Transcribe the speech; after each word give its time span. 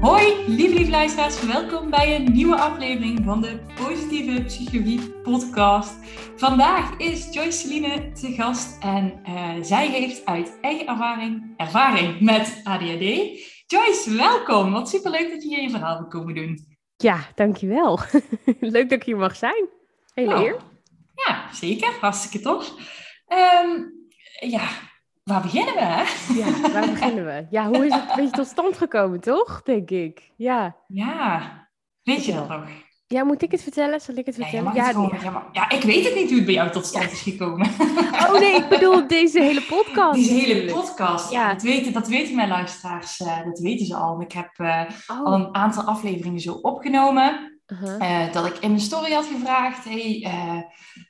Hoi, 0.00 0.44
lieve 0.46 0.74
lieve 0.74 0.90
luisteraars. 0.90 1.46
Welkom 1.46 1.90
bij 1.90 2.16
een 2.16 2.32
nieuwe 2.32 2.56
aflevering 2.56 3.24
van 3.24 3.40
de 3.40 3.58
Positieve 3.74 4.42
Psychologie 4.44 5.10
Podcast. 5.10 5.94
Vandaag 6.36 6.96
is 6.96 7.34
Joyce 7.34 7.58
Celine 7.58 8.12
te 8.12 8.32
gast 8.32 8.82
en 8.82 9.20
uh, 9.28 9.54
zij 9.62 9.88
heeft 9.88 10.24
uit 10.24 10.58
eigen 10.60 10.86
ervaring 10.86 11.54
ervaring 11.56 12.20
met 12.20 12.60
ADHD. 12.64 13.04
Joyce, 13.66 14.14
welkom. 14.16 14.72
Wat 14.72 14.88
superleuk 14.88 15.30
dat 15.30 15.42
je 15.42 15.48
hier 15.48 15.62
je 15.62 15.70
verhaal 15.70 15.98
wil 15.98 16.08
komen 16.08 16.34
doen. 16.34 16.66
Ja, 16.96 17.26
dankjewel. 17.34 17.98
Leuk 18.60 18.88
dat 18.88 18.98
ik 18.98 19.02
hier 19.02 19.16
mag 19.16 19.36
zijn. 19.36 19.68
Hele 20.14 20.28
Nou, 20.28 20.44
eer. 20.44 20.56
Ja, 21.14 21.54
zeker. 21.54 21.92
Hartstikke 22.00 22.40
tof. 22.40 22.74
Ehm, 23.26 23.80
ja, 24.40 24.68
waar 25.28 25.42
beginnen 25.42 25.74
we? 25.74 25.80
Hè? 25.80 26.02
Ja, 26.34 26.70
waar 26.72 26.90
beginnen 26.90 27.24
we? 27.24 27.46
Ja, 27.50 27.66
hoe 27.66 27.86
is 27.86 27.92
het 27.94 28.02
een 28.10 28.16
beetje 28.16 28.36
tot 28.36 28.46
stand 28.46 28.76
gekomen, 28.76 29.20
toch? 29.20 29.62
Denk 29.64 29.90
ik. 29.90 30.30
Ja. 30.36 30.76
Ja, 30.86 31.40
weet 32.02 32.24
je 32.24 32.32
dat 32.34 32.48
nog? 32.48 32.62
Ja, 33.06 33.24
moet 33.24 33.42
ik 33.42 33.50
het 33.50 33.62
vertellen? 33.62 34.00
Zal 34.00 34.14
ik 34.16 34.26
het 34.26 34.34
vertellen? 34.34 34.66
het 34.66 34.76
Ja, 34.76 34.84
gewoon- 34.90 35.18
ja, 35.22 35.30
maar- 35.30 35.46
ja, 35.52 35.70
ik 35.70 35.82
weet 35.82 36.04
het 36.04 36.14
niet 36.14 36.26
hoe 36.28 36.36
het 36.36 36.44
bij 36.44 36.54
jou 36.54 36.70
tot 36.70 36.86
stand 36.86 37.12
is 37.12 37.20
gekomen. 37.20 37.70
Oh 38.28 38.32
nee, 38.38 38.54
ik 38.54 38.68
bedoel 38.68 39.06
deze 39.06 39.40
hele 39.42 39.62
podcast. 39.62 40.14
Deze 40.18 40.34
hele 40.34 40.72
podcast, 40.72 41.30
ja. 41.30 41.52
Dat, 41.52 41.62
weten, 41.62 41.92
dat 41.92 42.08
weten 42.08 42.34
mijn 42.34 42.48
luisteraars, 42.48 43.20
eh, 43.20 43.44
dat 43.44 43.58
weten 43.58 43.86
ze 43.86 43.96
al. 43.96 44.20
Ik 44.20 44.32
heb 44.32 44.50
eh, 44.56 44.82
al 45.06 45.24
Oh. 45.24 45.32
een 45.38 45.54
aantal 45.54 45.82
afleveringen 45.84 46.40
zo 46.40 46.52
opgenomen. 46.52 47.60
uh-huh. 47.66 48.24
eh, 48.24 48.32
dat 48.32 48.46
ik 48.46 48.58
in 48.58 48.68
mijn 48.70 48.80
story 48.82 49.12
had 49.12 49.26
gevraagd, 49.26 49.84
hey, 49.84 50.26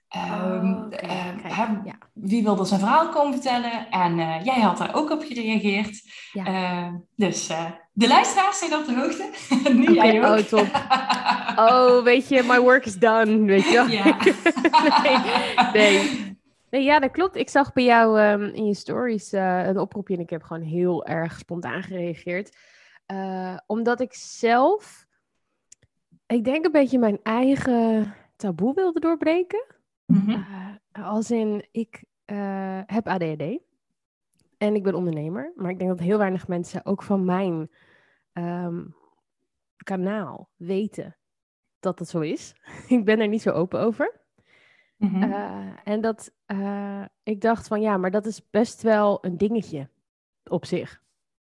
eh, 0.08 0.30
ehm, 0.32 0.74
Oh, 0.74 0.86
eh, 0.90 1.84
ja. 1.84 1.98
wie 2.12 2.42
wilde 2.42 2.64
zijn 2.64 2.80
verhaal 2.80 3.08
komen 3.08 3.32
vertellen? 3.32 3.90
En 3.90 4.18
eh, 4.18 4.44
jij 4.44 4.60
had 4.60 4.78
daar 4.78 4.94
ook 4.94 5.10
op 5.10 5.22
gereageerd. 5.22 6.02
Ja. 6.32 6.44
Eh, 6.44 6.92
dus 7.16 7.48
eh, 7.48 7.64
de 7.92 8.08
luisteraars 8.08 8.58
zijn 8.58 8.74
op 8.74 8.86
de 8.86 8.94
hoogte. 8.94 9.30
nu 9.72 9.82
Oké, 9.82 9.92
jij 9.92 10.24
ook. 10.30 10.38
oh, 10.38 10.44
top. 10.44 10.68
Oh, 11.56 12.02
weet 12.02 12.28
je, 12.28 12.42
my 12.42 12.58
work 12.60 12.86
is 12.86 12.98
done, 12.98 13.44
weet 13.44 13.64
je. 13.68 13.84
Ja. 13.88 14.16
nee, 15.02 15.18
nee. 15.72 16.36
Nee, 16.70 16.82
ja, 16.82 16.98
dat 16.98 17.10
klopt. 17.10 17.36
Ik 17.36 17.48
zag 17.48 17.72
bij 17.72 17.84
jou 17.84 18.20
ehm, 18.20 18.42
in 18.42 18.66
je 18.66 18.74
stories 18.74 19.32
eh, 19.32 19.66
een 19.66 19.78
oproepje 19.78 20.14
en 20.14 20.20
ik 20.20 20.30
heb 20.30 20.42
gewoon 20.42 20.62
heel 20.62 21.06
erg 21.06 21.38
spontaan 21.38 21.82
gereageerd. 21.82 22.56
Omdat 23.66 24.00
ik 24.00 24.14
zelf, 24.14 25.06
ik 26.26 26.44
denk 26.44 26.64
een 26.64 26.72
beetje 26.72 26.98
mijn 26.98 27.18
eigen 27.22 28.14
taboe 28.36 28.74
wilde 28.74 29.00
doorbreken. 29.00 29.64
Eh, 30.08 31.06
als 31.06 31.30
in, 31.30 31.66
ik 31.70 32.04
eh, 32.24 32.80
heb 32.86 33.08
ADHD 33.08 33.58
en 34.58 34.74
ik 34.74 34.82
ben 34.82 34.94
ondernemer. 34.94 35.52
Maar 35.56 35.70
ik 35.70 35.78
denk 35.78 35.90
dat 35.90 35.98
heel 35.98 36.18
weinig 36.18 36.48
mensen 36.48 36.86
ook 36.86 37.02
van 37.02 37.24
mijn 37.24 37.70
ehm, 38.32 38.84
kanaal 39.76 40.48
weten 40.56 41.16
dat 41.80 41.98
dat 41.98 42.08
zo 42.08 42.20
is. 42.20 42.54
ik 42.88 43.04
ben 43.04 43.20
er 43.20 43.28
niet 43.28 43.42
zo 43.42 43.50
open 43.50 43.80
over. 43.80 44.20
Eh, 44.98 45.66
en 45.84 46.00
dat 46.00 46.32
ik 47.22 47.40
dacht 47.40 47.68
van 47.68 47.80
ja, 47.80 47.96
maar 47.96 48.10
dat 48.10 48.26
is 48.26 48.50
best 48.50 48.82
wel 48.82 49.24
een 49.24 49.36
dingetje 49.36 49.88
op 50.44 50.64
zich. 50.64 51.02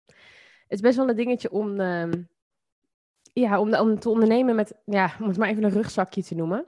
Het 0.06 0.76
is 0.76 0.80
best 0.80 0.98
wel 0.98 1.10
een 1.10 1.16
dingetje 1.16 1.52
om, 1.52 1.80
ehm, 1.80 2.24
ja, 3.34 3.60
om, 3.60 3.76
om 3.76 4.00
te 4.00 4.10
ondernemen 4.10 4.56
met, 4.56 4.82
ja, 4.86 5.12
om 5.22 5.28
het 5.28 5.38
maar 5.38 5.50
even 5.50 5.64
een 5.64 5.70
rugzakje 5.70 6.24
te 6.24 6.36
noemen. 6.36 6.68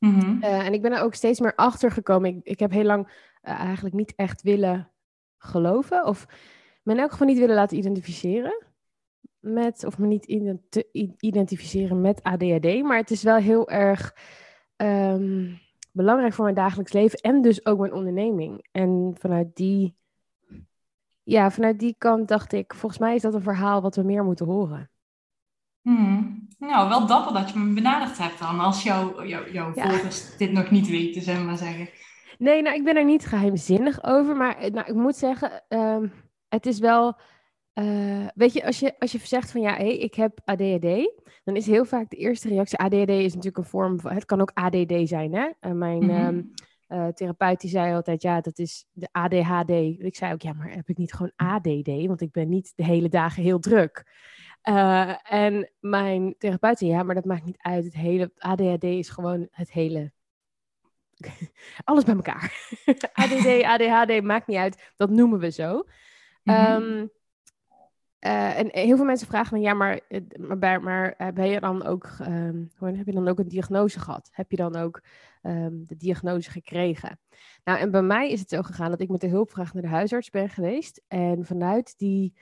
Mhm. 0.00 0.42
Eh, 0.42 0.66
en 0.66 0.72
ik 0.72 0.82
ben 0.82 0.92
er 0.92 1.02
ook 1.02 1.14
steeds 1.14 1.40
meer 1.40 1.54
achter 1.54 1.90
gekomen. 1.90 2.36
Ik, 2.36 2.40
ik 2.42 2.58
heb 2.58 2.70
heel 2.70 2.84
lang 2.84 3.08
eh, 3.40 3.60
eigenlijk 3.60 3.94
niet 3.94 4.14
echt 4.16 4.42
willen 4.42 4.90
geloven. 5.38 6.06
Of 6.06 6.26
me 6.82 6.92
in 6.92 6.98
elk 6.98 7.10
geval 7.10 7.26
niet 7.26 7.38
willen 7.38 7.54
laten 7.54 7.76
identificeren. 7.76 8.64
Met, 9.38 9.84
of 9.84 9.98
me 9.98 10.06
niet 10.06 10.24
ident- 10.24 10.84
identificeren 11.20 12.00
met 12.00 12.22
ADHD. 12.22 12.82
Maar 12.82 12.96
het 12.96 13.10
is 13.10 13.22
wel 13.22 13.36
heel 13.36 13.68
erg 13.70 14.14
ehm, 14.76 15.54
belangrijk 15.92 16.32
voor 16.32 16.44
mijn 16.44 16.56
dagelijks 16.56 16.92
leven. 16.92 17.18
En 17.18 17.42
dus 17.42 17.66
ook 17.66 17.78
mijn 17.78 17.92
onderneming. 17.92 18.66
En 18.70 19.14
vanuit 19.18 19.56
die, 19.56 19.96
ja, 21.22 21.50
vanuit 21.50 21.78
die 21.78 21.94
kant 21.98 22.28
dacht 22.28 22.52
ik, 22.52 22.74
volgens 22.74 23.00
mij 23.00 23.14
is 23.14 23.22
dat 23.22 23.34
een 23.34 23.42
verhaal 23.42 23.82
wat 23.82 23.96
we 23.96 24.02
meer 24.02 24.24
moeten 24.24 24.46
horen. 24.46 24.90
Mhm. 25.82 26.24
Nou, 26.60 26.88
wel 26.88 27.06
dapper 27.06 27.32
dat 27.32 27.50
je 27.50 27.58
me 27.58 27.74
benaderd 27.74 28.18
hebt 28.18 28.38
dan, 28.38 28.60
als 28.60 28.82
jouw 28.82 29.24
jou, 29.26 29.52
Ja. 29.52 29.72
volgers 29.72 30.36
dit 30.36 30.52
nog 30.52 30.70
niet 30.70 30.88
weten, 30.88 31.22
zullen 31.22 31.40
we 31.40 31.46
maar 31.46 31.56
zeggen. 31.56 31.88
Nee, 32.38 32.62
nou, 32.62 32.76
ik 32.76 32.84
ben 32.84 32.96
er 32.96 33.04
niet 33.04 33.26
geheimzinnig 33.26 34.04
over. 34.04 34.36
Maar 34.36 34.56
eh, 34.56 34.70
nou, 34.72 34.86
ik 34.88 34.94
moet 34.94 35.16
zeggen, 35.16 35.62
ehm, 35.68 36.06
het 36.48 36.66
is 36.66 36.78
wel. 36.78 37.18
eh, 37.72 38.26
weet 38.34 38.52
je, 38.52 38.64
als 38.66 38.78
je, 38.78 38.94
als 38.98 39.12
je 39.12 39.18
zegt 39.18 39.50
van 39.50 39.60
ja, 39.60 39.74
hé, 39.76 39.84
ik 39.88 40.14
heb 40.14 40.40
ADHD, 40.44 41.10
dan 41.44 41.56
is 41.56 41.66
heel 41.66 41.84
vaak 41.84 42.10
de 42.10 42.16
eerste 42.16 42.48
reactie. 42.48 42.78
ADHD 42.78 43.08
is 43.08 43.34
natuurlijk 43.34 43.56
een 43.58 43.64
vorm 43.64 44.00
van. 44.00 44.12
Het 44.12 44.24
kan 44.24 44.40
ook 44.40 44.50
ADD 44.54 44.92
zijn, 45.08 45.34
hè? 45.34 45.48
En 45.60 45.78
mijn 45.78 46.02
Mhm. 46.04 46.10
ehm, 46.10 46.42
eh, 46.86 47.06
therapeut 47.08 47.60
die 47.60 47.70
zei 47.70 47.94
altijd, 47.94 48.22
ja, 48.22 48.40
dat 48.40 48.58
is 48.58 48.86
de 48.92 49.08
ADHD. 49.12 49.70
Ik 49.98 50.16
zei 50.16 50.32
ook, 50.32 50.42
ja, 50.42 50.52
maar 50.52 50.70
heb 50.70 50.88
ik 50.88 50.96
niet 50.98 51.12
gewoon 51.12 51.32
ADD? 51.36 52.06
Want 52.06 52.20
ik 52.20 52.32
ben 52.32 52.48
niet 52.48 52.72
de 52.76 52.84
hele 52.84 53.08
dagen 53.08 53.42
heel 53.42 53.58
druk. 53.58 54.04
Eh, 54.60 55.32
en 55.32 55.70
mijn 55.80 56.34
therapeut 56.38 56.78
zei, 56.78 56.90
ja, 56.90 57.02
maar 57.02 57.14
dat 57.14 57.24
maakt 57.24 57.44
niet 57.44 57.58
uit. 57.58 57.84
Het 57.84 57.94
hele 57.94 58.32
ADHD 58.38 58.84
is 58.84 59.08
gewoon 59.08 59.48
het 59.50 59.72
hele 59.72 60.12
alles 61.84 62.04
bij 62.04 62.14
elkaar. 62.14 62.52
ADD, 63.12 63.62
ADHD, 63.62 64.22
maakt 64.22 64.46
niet 64.46 64.56
uit. 64.56 64.92
Dat 64.96 65.10
noemen 65.10 65.38
we 65.38 65.50
zo. 65.50 65.84
Mhm. 66.42 66.56
Ehm, 66.56 67.06
eh, 68.18 68.58
en 68.58 68.68
heel 68.72 68.96
veel 68.96 69.04
mensen 69.04 69.26
vragen 69.26 69.56
me, 69.56 69.62
ja, 69.64 69.74
maar, 69.74 70.00
eh, 70.08 70.20
maar, 70.58 70.82
maar 70.82 71.16
ben 71.34 71.48
je 71.48 71.60
dan 71.60 71.84
ook, 71.84 72.08
hoe- 72.76 72.96
heb 72.96 73.06
je 73.06 73.12
dan 73.12 73.28
ook 73.28 73.38
een 73.38 73.48
diagnose 73.48 74.00
gehad? 74.00 74.28
Heb 74.32 74.50
je 74.50 74.56
dan 74.56 74.76
ook 74.76 75.00
ehm, 75.42 75.84
de 75.84 75.96
diagnose 75.96 76.50
gekregen? 76.50 77.20
Nou, 77.64 77.78
en 77.78 77.90
bij 77.90 78.02
mij 78.02 78.30
is 78.30 78.40
het 78.40 78.48
zo 78.48 78.62
gegaan 78.62 78.90
dat 78.90 79.00
ik 79.00 79.08
met 79.08 79.20
de 79.20 79.28
hulpvraag 79.28 79.72
naar 79.74 79.82
de 79.82 79.88
huisarts 79.88 80.30
ben 80.30 80.48
geweest. 80.48 81.02
En 81.08 81.44
vanuit 81.44 81.98
die, 81.98 82.34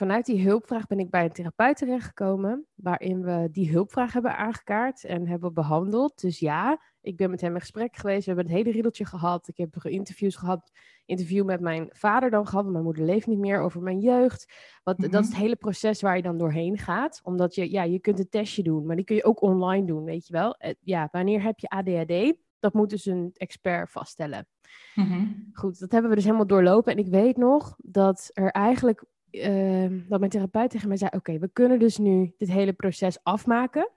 vanuit 0.00 0.26
die 0.26 0.42
hulpvraag 0.42 0.86
ben 0.86 0.98
ik 0.98 1.10
bij 1.10 1.24
een 1.24 1.32
therapeut 1.32 1.76
terechtgekomen, 1.76 2.66
waarin 2.74 3.22
we 3.22 3.48
die 3.52 3.70
hulpvraag 3.70 4.12
hebben 4.12 4.36
aangekaart 4.36 5.04
en 5.04 5.26
hebben 5.26 5.54
behandeld. 5.54 6.20
Dus 6.20 6.38
ja, 6.38 6.80
ik 7.00 7.16
ben 7.16 7.30
met 7.30 7.40
hem 7.40 7.54
in 7.54 7.60
gesprek 7.60 7.96
geweest. 7.96 8.20
We 8.26 8.32
hebben 8.32 8.44
het 8.44 8.54
hele 8.56 8.70
riedeltje 8.74 9.04
gehad. 9.04 9.48
Ik 9.48 9.56
heb 9.56 9.84
interviews 9.84 10.36
gehad. 10.36 10.70
Interview 11.04 11.44
met 11.44 11.60
mijn 11.60 11.88
vader 11.92 12.30
dan 12.30 12.44
gehad. 12.46 12.60
want 12.62 12.72
Mijn 12.72 12.84
moeder 12.84 13.04
leeft 13.04 13.26
niet 13.26 13.38
meer. 13.38 13.60
Over 13.60 13.82
mijn 13.82 13.98
jeugd. 14.00 14.52
Wat, 14.82 14.98
Mhm. 14.98 15.10
Dat 15.10 15.22
is 15.22 15.28
het 15.28 15.36
hele 15.38 15.56
proces 15.56 16.00
waar 16.00 16.16
je 16.16 16.22
dan 16.22 16.38
doorheen 16.38 16.78
gaat. 16.78 17.20
Omdat 17.24 17.54
je, 17.54 17.70
ja, 17.70 17.82
je 17.82 17.98
kunt 18.00 18.18
een 18.18 18.28
testje 18.28 18.62
doen. 18.62 18.86
Maar 18.86 18.96
die 18.96 19.04
kun 19.04 19.16
je 19.16 19.24
ook 19.24 19.42
online 19.42 19.86
doen, 19.86 20.04
weet 20.04 20.26
je 20.26 20.32
wel. 20.32 20.54
Eh, 20.54 20.74
Ja, 20.80 21.08
wanneer 21.12 21.42
heb 21.42 21.58
je 21.58 21.68
ADHD? 21.68 22.34
Dat 22.58 22.74
moet 22.74 22.90
dus 22.90 23.06
een 23.06 23.30
expert 23.34 23.90
vaststellen. 23.90 24.46
Mhm. 24.94 25.26
Goed, 25.52 25.80
dat 25.80 25.92
hebben 25.92 26.10
we 26.10 26.16
dus 26.16 26.24
helemaal 26.24 26.46
doorlopen. 26.46 26.92
En 26.92 26.98
ik 26.98 27.06
weet 27.10 27.36
nog 27.36 27.74
dat 27.78 28.30
er 28.32 28.50
eigenlijk, 28.50 29.04
ehm, 29.30 30.00
dat 30.08 30.18
mijn 30.18 30.30
therapeut 30.30 30.70
tegen 30.70 30.88
mij 30.88 30.96
zei: 30.96 31.10
Oké, 31.14 31.38
we 31.38 31.48
kunnen 31.52 31.78
dus 31.78 31.98
nu 31.98 32.34
dit 32.38 32.50
hele 32.50 32.72
proces 32.72 33.18
afmaken. 33.22 33.90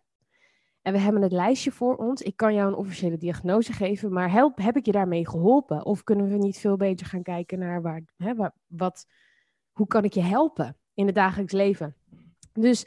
En 0.82 0.94
we 0.94 1.00
hebben 1.00 1.22
het 1.22 1.32
lijstje 1.32 1.72
voor 1.72 1.96
ons. 1.96 2.22
Ik 2.22 2.38
kan 2.38 2.54
jou 2.54 2.68
een 2.68 2.78
officiële 2.78 3.18
diagnose 3.18 3.74
geven, 3.74 4.14
maar 4.14 4.32
help, 4.32 4.58
heb 4.58 4.78
ik 4.78 4.86
je 4.86 4.92
daarmee 4.92 5.28
geholpen? 5.28 5.86
Of 5.86 6.04
kunnen 6.04 6.30
we 6.30 6.38
niet 6.38 6.60
veel 6.60 6.78
beter 6.78 7.06
gaan 7.06 7.24
kijken 7.24 7.60
naar 7.60 7.82
waar, 7.82 8.02
hè, 8.18 8.34
wat, 8.68 9.06
hoe 9.72 9.88
kan 9.88 10.04
ik 10.04 10.14
je 10.14 10.22
helpen 10.22 10.78
in 10.94 11.06
het 11.06 11.16
dagelijks 11.16 11.54
leven? 11.54 11.96
Dus 12.54 12.86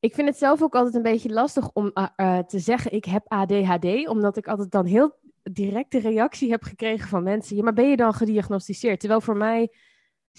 ik 0.00 0.14
vind 0.14 0.28
het 0.28 0.36
zelf 0.36 0.62
ook 0.62 0.74
altijd 0.74 0.94
een 0.94 1.02
beetje 1.02 1.32
lastig 1.32 1.70
om 1.72 1.90
eh, 1.94 2.06
eh, 2.16 2.38
te 2.38 2.58
zeggen: 2.58 2.92
ik 2.92 3.04
heb 3.04 3.24
ADHD, 3.26 4.08
omdat 4.08 4.36
ik 4.36 4.48
altijd 4.48 4.70
dan 4.70 4.86
heel 4.86 5.18
directe 5.42 5.98
reactie 5.98 6.50
heb 6.50 6.62
gekregen 6.62 7.08
van 7.08 7.22
mensen. 7.22 7.56
Ja, 7.56 7.62
maar 7.62 7.72
ben 7.72 7.88
je 7.88 7.96
dan 7.96 8.14
gediagnosticeerd? 8.14 9.00
Terwijl 9.00 9.20
voor 9.20 9.36
mij 9.36 9.72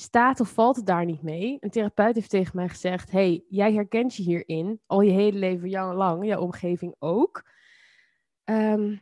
staat 0.02 0.40
of 0.40 0.54
valt 0.54 0.76
het 0.76 0.86
daar 0.86 1.06
niet 1.06 1.22
mee. 1.22 1.58
Een 1.60 1.70
therapeut 1.70 2.16
heeft 2.16 2.30
tegen 2.30 2.56
mij 2.56 2.70
gezegd: 2.70 3.12
hey, 3.12 3.44
jij 3.48 3.74
herkent 3.74 4.16
je 4.16 4.24
hierin, 4.24 4.82
al 4.86 5.02
je 5.02 5.12
hele 5.12 5.38
leven 5.38 5.70
lang, 5.96 6.26
jouw 6.26 6.42
omgeving 6.42 6.96
ook. 7.00 7.50
Ehm, 8.44 8.98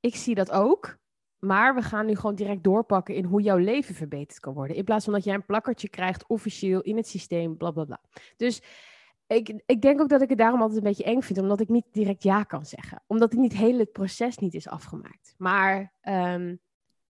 ik 0.00 0.14
zie 0.16 0.34
dat 0.34 0.50
ook. 0.50 0.98
Maar 1.38 1.74
we 1.74 1.82
gaan 1.82 2.06
nu 2.06 2.14
gewoon 2.14 2.34
direct 2.34 2.62
doorpakken 2.62 3.14
in 3.14 3.24
hoe 3.24 3.42
jouw 3.42 3.56
leven 3.56 3.94
verbeterd 3.94 4.40
kan 4.40 4.54
worden. 4.54 4.76
In 4.76 4.84
plaats 4.84 5.04
van 5.04 5.14
dat 5.14 5.24
jij 5.24 5.34
een 5.34 5.44
plakkertje 5.44 5.88
krijgt 5.88 6.26
officieel 6.26 6.80
in 6.80 6.96
het 6.96 7.08
systeem, 7.08 7.56
bla 7.56 7.70
bla 7.70 7.84
bla. 7.84 8.00
Dus 8.36 8.62
ik, 9.26 9.62
ik 9.66 9.82
denk 9.82 10.00
ook 10.00 10.08
dat 10.08 10.22
ik 10.22 10.28
het 10.28 10.38
daarom 10.38 10.60
altijd 10.60 10.78
een 10.78 10.88
beetje 10.88 11.04
eng 11.04 11.20
vind, 11.20 11.38
omdat 11.38 11.60
ik 11.60 11.68
niet 11.68 11.86
direct 11.92 12.22
ja 12.22 12.42
kan 12.42 12.66
zeggen. 12.66 13.02
Omdat 13.06 13.32
ik 13.32 13.38
niet 13.38 13.52
heel 13.52 13.78
het 13.78 13.92
proces 13.92 14.38
niet 14.38 14.54
is 14.54 14.68
afgemaakt. 14.68 15.34
Maar 15.36 15.92
ehm, 16.00 16.56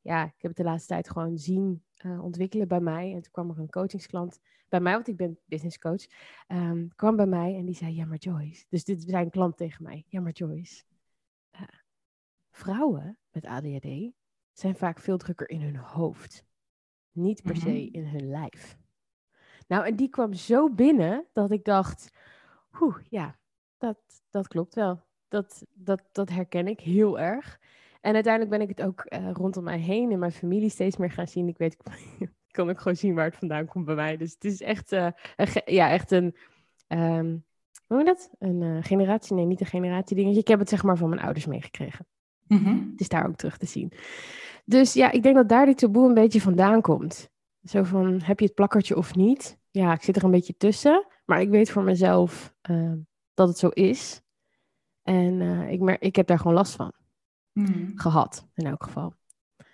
ja, 0.01 0.23
ik 0.23 0.41
heb 0.41 0.51
het 0.51 0.55
de 0.55 0.63
laatste 0.63 0.93
tijd 0.93 1.09
gewoon 1.09 1.37
zien 1.37 1.83
uh, 2.05 2.23
ontwikkelen 2.23 2.67
bij 2.67 2.79
mij. 2.79 3.13
En 3.13 3.21
toen 3.21 3.31
kwam 3.31 3.49
er 3.49 3.59
een 3.59 3.69
coachingsklant 3.69 4.39
bij 4.69 4.79
mij, 4.79 4.93
want 4.93 5.07
ik 5.07 5.17
ben 5.17 5.39
business 5.45 5.77
coach, 5.79 6.05
um, 6.47 6.95
kwam 6.95 7.15
bij 7.15 7.25
mij 7.25 7.55
en 7.55 7.65
die 7.65 7.75
zei, 7.75 7.95
ja 7.95 8.05
maar 8.05 8.17
Joyce, 8.17 8.65
dus 8.69 8.83
dit 8.83 9.03
zei 9.07 9.23
een 9.23 9.29
klant 9.29 9.57
tegen 9.57 9.83
mij, 9.83 10.05
ja 10.07 10.21
maar 10.21 10.31
Joyce, 10.31 10.83
uh, 11.55 11.61
vrouwen 12.51 13.17
met 13.31 13.45
ADHD 13.45 14.11
zijn 14.53 14.75
vaak 14.75 14.99
veel 14.99 15.17
drukker 15.17 15.49
in 15.49 15.61
hun 15.61 15.75
hoofd, 15.77 16.45
niet 17.11 17.41
per 17.43 17.55
se 17.55 17.69
Mhm. 17.69 17.93
in 17.95 18.05
hun 18.05 18.29
lijf. 18.29 18.77
Nou, 19.67 19.85
en 19.85 19.95
die 19.95 20.09
kwam 20.09 20.33
zo 20.33 20.69
binnen 20.69 21.25
dat 21.33 21.51
ik 21.51 21.63
dacht, 21.63 22.09
oeh, 22.81 22.97
ja, 23.09 23.39
dat, 23.77 23.97
dat 24.29 24.47
klopt 24.47 24.75
wel. 24.75 25.01
Dat, 25.27 25.65
dat, 25.73 26.01
dat 26.11 26.29
herken 26.29 26.67
ik 26.67 26.79
heel 26.79 27.19
erg. 27.19 27.59
En 28.01 28.13
uiteindelijk 28.13 28.51
ben 28.57 28.61
ik 28.61 28.77
het 28.77 28.81
ook 28.87 29.01
eh, 29.01 29.31
rondom 29.31 29.63
mij 29.63 29.79
heen 29.79 30.11
in 30.11 30.19
mijn 30.19 30.31
familie 30.31 30.69
steeds 30.69 30.97
meer 30.97 31.11
gaan 31.11 31.27
zien. 31.27 31.47
Ik 31.47 31.57
weet, 31.57 31.77
ik 32.19 32.29
kan 32.51 32.69
ook 32.69 32.77
gewoon 32.77 32.95
zien 32.95 33.15
waar 33.15 33.25
het 33.25 33.35
vandaan 33.35 33.65
komt 33.65 33.85
bij 33.85 33.95
mij. 33.95 34.17
Dus 34.17 34.33
het 34.33 34.45
is 34.45 34.61
echt, 34.61 34.91
eh, 34.91 35.07
een, 35.35 35.61
ja, 35.65 35.89
echt 35.89 36.11
een, 36.11 36.35
ehm, 36.87 37.25
hoe 37.25 37.97
noem 37.97 37.99
je 37.99 38.05
dat? 38.05 38.29
Een 38.39 38.61
eh, 38.61 38.77
generatie, 38.83 39.35
nee, 39.35 39.45
niet 39.45 39.59
een 39.59 39.65
generatie 39.65 40.15
dingetje. 40.15 40.39
Ik 40.39 40.47
heb 40.47 40.59
het 40.59 40.69
zeg 40.69 40.83
maar 40.83 40.97
van 40.97 41.09
mijn 41.09 41.21
ouders 41.21 41.45
meegekregen. 41.45 42.07
Mhm. 42.47 42.75
Het 42.91 42.99
is 42.99 43.09
daar 43.09 43.27
ook 43.27 43.35
terug 43.35 43.57
te 43.57 43.65
zien. 43.65 43.91
Dus 44.65 44.93
ja, 44.93 45.11
ik 45.11 45.23
denk 45.23 45.35
dat 45.35 45.49
daar 45.49 45.65
die 45.65 45.75
taboe 45.75 46.07
een 46.07 46.13
beetje 46.13 46.41
vandaan 46.41 46.81
komt. 46.81 47.29
Zo 47.63 47.83
van, 47.83 48.21
heb 48.21 48.39
je 48.39 48.45
het 48.45 48.55
plakkertje 48.55 48.97
of 48.97 49.15
niet? 49.15 49.57
Ja, 49.71 49.93
ik 49.93 50.03
zit 50.03 50.15
er 50.15 50.23
een 50.23 50.31
beetje 50.31 50.57
tussen. 50.57 51.07
Maar 51.25 51.41
ik 51.41 51.49
weet 51.49 51.71
voor 51.71 51.83
mezelf 51.83 52.53
eh, 52.61 52.93
dat 53.33 53.47
het 53.47 53.57
zo 53.57 53.67
is. 53.67 54.21
En 55.03 55.41
ik, 55.69 55.79
mer- 55.79 56.01
ik 56.01 56.15
heb 56.15 56.27
daar 56.27 56.37
gewoon 56.37 56.53
last 56.53 56.75
van 56.75 56.93
Mhm. 57.59 57.91
gehad, 57.97 58.47
in 58.53 58.65
elk 58.65 58.83
geval. 58.83 59.13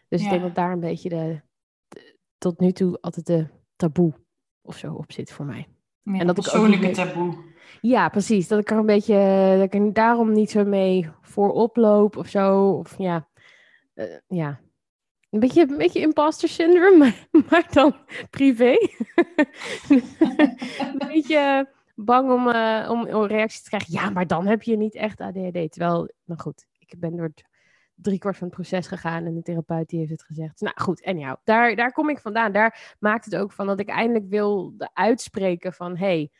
Dus 0.08 0.20
ik 0.20 0.26
Ja. 0.26 0.30
denk 0.30 0.42
dat 0.42 0.56
daar 0.56 0.72
een 0.72 0.80
beetje 0.80 1.10
de, 1.10 1.42
de- 1.88 2.18
tot 2.38 2.60
nu 2.60 2.72
toe 2.72 2.98
altijd 3.02 3.26
de 3.26 3.48
taboe 3.76 4.14
of 4.62 4.78
zo 4.78 4.94
op 4.94 5.12
zit 5.12 5.32
voor 5.32 5.46
mij. 5.46 5.68
Meer 6.02 6.22
En 6.22 6.28
dat 6.28 6.38
ik 6.38 6.44
ook 6.44 6.52
persoonlijke 6.52 6.92
taboe. 6.92 7.54
Ja, 7.82 8.10
precies. 8.10 8.48
Dat 8.48 8.60
ik 8.60 8.72
er 8.72 8.78
een 8.78 8.86
beetje, 8.86 9.54
dat 9.58 9.64
ik 9.64 9.74
er 9.74 9.94
daarom 9.94 10.32
niet 10.32 10.50
zo 10.52 10.66
mee 10.66 11.10
voorop 11.22 11.76
loop 11.76 12.18
of 12.18 12.28
zo. 12.28 12.70
Of 12.70 12.98
ja, 12.98 13.28
eh, 13.94 14.18
ja. 14.28 14.60
Een 15.30 15.40
beetje, 15.40 15.62
een 15.70 15.78
beetje 15.78 16.00
imposter 16.00 16.50
syndrome, 16.50 16.98
maar, 16.98 17.28
maar 17.50 17.68
dan 17.72 17.96
privé. 18.30 18.76
een 19.90 21.08
beetje 21.08 21.70
bang 21.96 22.32
om, 22.32 22.48
eh, 22.50 22.88
om, 22.92 23.08
om 23.08 23.24
reacties 23.26 23.62
te 23.62 23.70
krijgen. 23.70 23.94
Ja, 23.94 24.10
maar 24.10 24.28
dan 24.28 24.46
heb 24.48 24.62
je 24.64 24.78
niet 24.78 24.96
echt 24.96 25.22
ADHD. 25.22 25.72
Terwijl, 25.72 26.10
nou 26.26 26.40
goed, 26.42 26.66
ik 26.80 27.00
ben 27.00 27.16
door 27.16 27.26
het 27.26 27.44
driekwart 27.96 28.38
van 28.38 28.48
het 28.48 28.56
proces 28.56 28.88
gegaan 28.88 29.26
en 29.26 29.34
de 29.34 29.42
therapeut 29.42 29.90
die 29.90 30.00
heeft 30.00 30.12
het 30.12 30.24
gezegd. 30.24 30.62
Nou 30.62 30.82
goed, 30.82 31.02
en 31.02 31.18
jou, 31.18 31.38
daar, 31.44 31.76
daar 31.76 31.92
kom 31.92 32.10
ik 32.10 32.20
vandaan. 32.20 32.52
Daar 32.52 32.96
maakt 33.00 33.26
het 33.26 33.36
ook 33.36 33.52
van 33.52 33.68
dat 33.68 33.80
ik 33.80 33.90
eindelijk 33.90 34.30
wil 34.30 34.74
uitspreken 34.94 35.74
van... 35.74 35.98
Hey, 35.98 36.32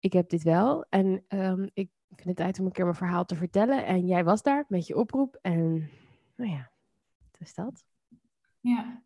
ik 0.00 0.12
heb 0.12 0.28
dit 0.28 0.42
wel. 0.42 0.86
En 0.88 1.24
ehm, 1.28 1.68
ik 1.72 1.90
vind 2.08 2.28
het 2.28 2.36
tijd 2.36 2.58
om 2.58 2.66
een 2.66 2.72
keer 2.72 2.84
mijn 2.84 2.96
verhaal 2.96 3.24
te 3.24 3.36
vertellen. 3.36 3.86
En 3.86 4.06
jij 4.06 4.24
was 4.24 4.42
daar 4.42 4.64
met 4.68 4.86
je 4.86 4.96
oproep. 4.96 5.38
En 5.42 5.90
nou 6.36 6.50
ja, 6.50 6.70
dus 7.38 7.54
dat. 7.54 7.84
Ja. 8.60 9.02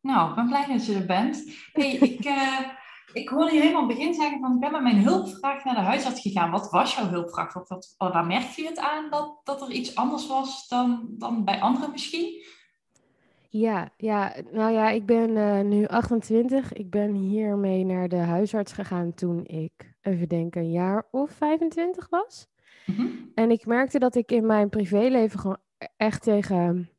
Nou, 0.00 0.28
ik 0.28 0.34
ben 0.34 0.46
blij 0.46 0.66
dat 0.66 0.86
je 0.86 0.94
er 0.94 1.06
bent. 1.06 1.44
Hey, 1.72 1.92
ik, 1.92 2.24
eh, 2.38 2.60
ik 3.12 3.28
hoorde 3.28 3.54
je 3.54 3.60
helemaal 3.60 3.86
begin 3.86 4.14
zeggen 4.14 4.40
van 4.40 4.54
ik 4.54 4.60
ben 4.60 4.72
met 4.72 4.82
mijn 4.82 5.02
hulpvraag 5.02 5.64
naar 5.64 5.74
de 5.74 5.80
huisarts 5.80 6.20
gegaan. 6.20 6.50
Wat 6.50 6.70
was 6.70 6.94
jouw 6.94 7.08
hulpvraag? 7.08 7.52
Wat, 7.52 7.68
wat, 7.68 7.94
waar 7.98 8.26
merkte 8.26 8.62
je 8.62 8.68
het 8.68 8.78
aan 8.78 9.10
dat, 9.10 9.40
dat 9.44 9.62
er 9.62 9.70
iets 9.70 9.94
anders 9.94 10.26
was 10.26 10.68
dan, 10.68 11.06
dan 11.08 11.44
bij 11.44 11.60
anderen 11.60 11.90
misschien? 11.90 12.42
Ja, 13.50 13.92
ja, 13.96 14.34
nou 14.52 14.72
ja, 14.72 14.90
ik 14.90 15.06
ben 15.06 15.36
eh, 15.36 15.60
nu 15.60 15.86
28. 15.86 16.72
Ik 16.72 16.90
ben 16.90 17.14
hiermee 17.14 17.84
naar 17.84 18.08
de 18.08 18.16
huisarts 18.16 18.72
gegaan 18.72 19.14
toen 19.14 19.46
ik, 19.46 19.94
even 20.00 20.28
denken, 20.28 20.60
een 20.60 20.70
jaar 20.70 21.06
of 21.10 21.30
25 21.30 22.08
was. 22.08 22.48
Mhm. 22.86 23.06
En 23.34 23.50
ik 23.50 23.66
merkte 23.66 23.98
dat 23.98 24.14
ik 24.14 24.32
in 24.32 24.46
mijn 24.46 24.68
privéleven 24.68 25.38
gewoon 25.38 25.58
e- 25.78 25.86
echt 25.96 26.22
tegen 26.22 26.90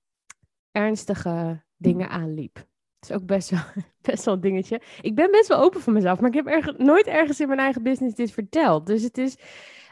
ernstige 0.71 1.63
dingen 1.77 2.09
aanliep. 2.09 2.67
Het 2.99 3.09
is 3.09 3.15
ook 3.15 3.25
best 3.25 3.49
wel, 3.49 3.59
best 4.01 4.25
wel 4.25 4.33
een 4.33 4.41
dingetje. 4.41 4.81
Ik 5.01 5.15
ben 5.15 5.31
best 5.31 5.47
wel 5.47 5.59
open 5.59 5.81
voor 5.81 5.93
mezelf, 5.93 6.19
maar 6.19 6.29
ik 6.29 6.35
heb 6.35 6.45
erg, 6.45 6.77
nooit 6.77 7.07
ergens 7.07 7.39
in 7.39 7.47
mijn 7.47 7.59
eigen 7.59 7.83
business 7.83 8.15
dit 8.15 8.31
verteld. 8.31 8.85
Dus 8.85 9.03
het 9.03 9.17
is, 9.17 9.37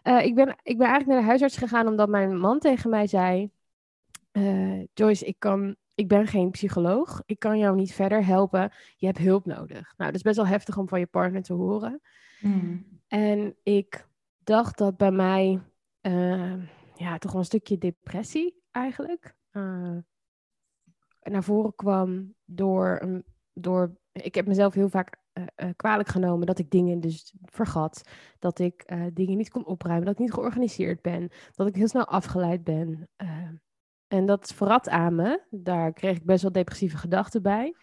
eh, 0.04 0.25
ik, 0.25 0.36
ben, 0.36 0.48
ik 0.63 0.77
ben 0.77 0.88
eigenlijk 0.88 1.07
naar 1.07 1.19
de 1.19 1.27
huisarts 1.27 1.57
gegaan 1.57 1.88
omdat 1.88 2.09
mijn 2.09 2.39
man 2.39 2.59
tegen 2.59 2.89
mij 2.89 3.07
zei, 3.07 3.50
eh, 4.31 4.83
Joyce, 4.94 5.25
ik, 5.25 5.36
kan, 5.39 5.75
ik 5.95 6.07
ben 6.07 6.27
geen 6.27 6.51
psycholoog. 6.51 7.21
Ik 7.25 7.39
kan 7.39 7.57
jou 7.57 7.75
niet 7.75 7.94
verder 7.94 8.25
helpen. 8.25 8.71
Je 8.95 9.06
hebt 9.06 9.18
hulp 9.18 9.45
nodig. 9.45 9.94
Nou, 9.98 10.12
dat 10.12 10.15
is 10.15 10.21
best 10.21 10.36
wel 10.36 10.48
heftig 10.48 10.77
om 10.77 10.88
van 10.88 11.00
je 11.00 11.07
partner 11.07 11.44
te 11.44 11.54
horen. 11.54 12.01
Mhm. 12.42 12.77
En 13.07 13.56
ik 13.63 14.07
dacht 14.44 14.77
dat 14.77 14.98
bij 14.98 15.12
mij 15.12 15.62
eh, 16.01 16.54
ja, 16.95 17.18
toch 17.18 17.31
wel 17.31 17.39
een 17.39 17.45
stukje 17.45 17.77
depressie 17.77 18.62
eigenlijk 18.71 19.36
naar 21.31 21.44
voren 21.44 21.75
kwam 21.75 22.33
door, 22.45 23.07
door. 23.53 23.97
Ik 24.12 24.35
heb 24.35 24.47
mezelf 24.47 24.74
heel 24.74 24.89
vaak 24.89 25.18
eh, 25.33 25.44
eh, 25.56 25.69
kwalijk 25.75 26.09
genomen 26.09 26.47
dat 26.47 26.59
ik 26.59 26.71
dingen 26.71 27.00
dus 27.00 27.33
vergat. 27.44 28.09
Dat 28.39 28.59
ik 28.59 28.81
eh, 28.81 29.01
dingen 29.13 29.38
niet 29.38 29.50
kon 29.50 29.65
opruimen. 29.65 30.06
Dat 30.06 30.13
ik 30.13 30.19
niet 30.19 30.33
georganiseerd 30.33 31.01
ben. 31.01 31.29
Dat 31.56 31.68
ik 31.68 31.75
heel 31.75 31.88
snel 31.88 32.06
afgeleid 32.07 32.63
ben. 32.63 33.09
eh, 33.15 33.27
en 34.07 34.25
dat 34.25 34.53
verrat 34.53 34.89
aan 34.89 35.15
me. 35.15 35.41
Daar 35.50 35.94
kreeg 35.94 36.15
ik 36.18 36.25
best 36.25 36.41
wel 36.41 36.51
depressieve 36.51 36.97
gedachten 36.97 37.41
bij. 37.41 37.75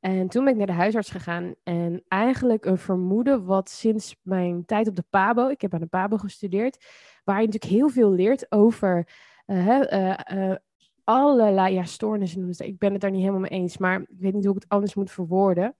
En 0.00 0.28
toen 0.28 0.44
ben 0.44 0.52
ik 0.52 0.58
naar 0.58 0.66
de 0.66 0.72
huisarts 0.72 1.10
gegaan 1.10 1.54
en 1.62 2.04
eigenlijk 2.08 2.64
een 2.64 2.78
vermoeden 2.78 3.44
wat 3.44 3.70
sinds 3.70 4.16
mijn 4.22 4.64
tijd 4.64 4.88
op 4.88 4.96
de 4.96 5.04
PABO, 5.10 5.48
ik 5.48 5.60
heb 5.60 5.74
aan 5.74 5.80
de 5.80 5.86
PABO 5.86 6.16
gestudeerd, 6.16 6.84
waar 7.24 7.40
je 7.40 7.46
natuurlijk 7.46 7.72
heel 7.72 7.88
veel 7.88 8.10
leert 8.10 8.52
over 8.52 9.08
allerlei 11.10 11.74
ja, 11.74 11.84
stoornissen. 11.84 12.38
noemen. 12.38 12.66
Ik 12.66 12.78
ben 12.78 12.92
het 12.92 13.00
daar 13.00 13.10
niet 13.10 13.20
helemaal 13.20 13.40
mee 13.40 13.50
eens, 13.50 13.78
maar 13.78 14.00
ik 14.00 14.18
weet 14.18 14.34
niet 14.34 14.44
hoe 14.44 14.54
ik 14.54 14.62
het 14.62 14.70
anders 14.70 14.94
moet 14.94 15.10
verwoorden. 15.10 15.76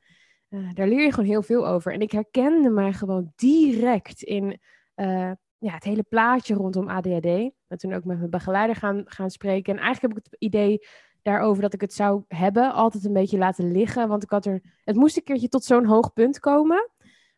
Eh, 0.48 0.70
daar 0.72 0.88
leer 0.88 1.02
je 1.02 1.12
gewoon 1.12 1.28
heel 1.28 1.42
veel 1.42 1.66
over. 1.66 1.92
En 1.92 2.00
ik 2.00 2.12
herkende 2.12 2.70
mij 2.70 2.92
gewoon 2.92 3.32
direct 3.36 4.22
in 4.22 4.60
eh, 4.94 5.30
ja, 5.58 5.72
het 5.72 5.84
hele 5.84 6.02
plaatje 6.02 6.54
rondom 6.54 6.88
ADHD. 6.88 7.22
Ben 7.66 7.78
toen 7.78 7.92
ook 7.92 8.04
met 8.04 8.18
mijn 8.18 8.30
begeleider 8.30 8.76
gaan, 8.76 9.02
gaan 9.04 9.30
spreken. 9.30 9.76
En 9.76 9.82
eigenlijk 9.82 10.14
heb 10.14 10.24
ik 10.24 10.30
het 10.30 10.40
idee 10.40 10.78
daarover 11.22 11.62
dat 11.62 11.74
ik 11.74 11.80
het 11.80 11.94
zou 11.94 12.24
hebben, 12.28 12.72
altijd 12.72 13.04
een 13.04 13.12
beetje 13.12 13.38
laten 13.38 13.72
liggen. 13.72 14.08
Want 14.08 14.22
ik 14.22 14.30
had 14.30 14.46
er. 14.46 14.60
Het 14.84 14.96
moest 14.96 15.16
een 15.16 15.22
keertje 15.22 15.48
tot 15.48 15.64
zo'n 15.64 15.84
hoog 15.84 16.12
punt 16.12 16.38
komen. 16.38 16.90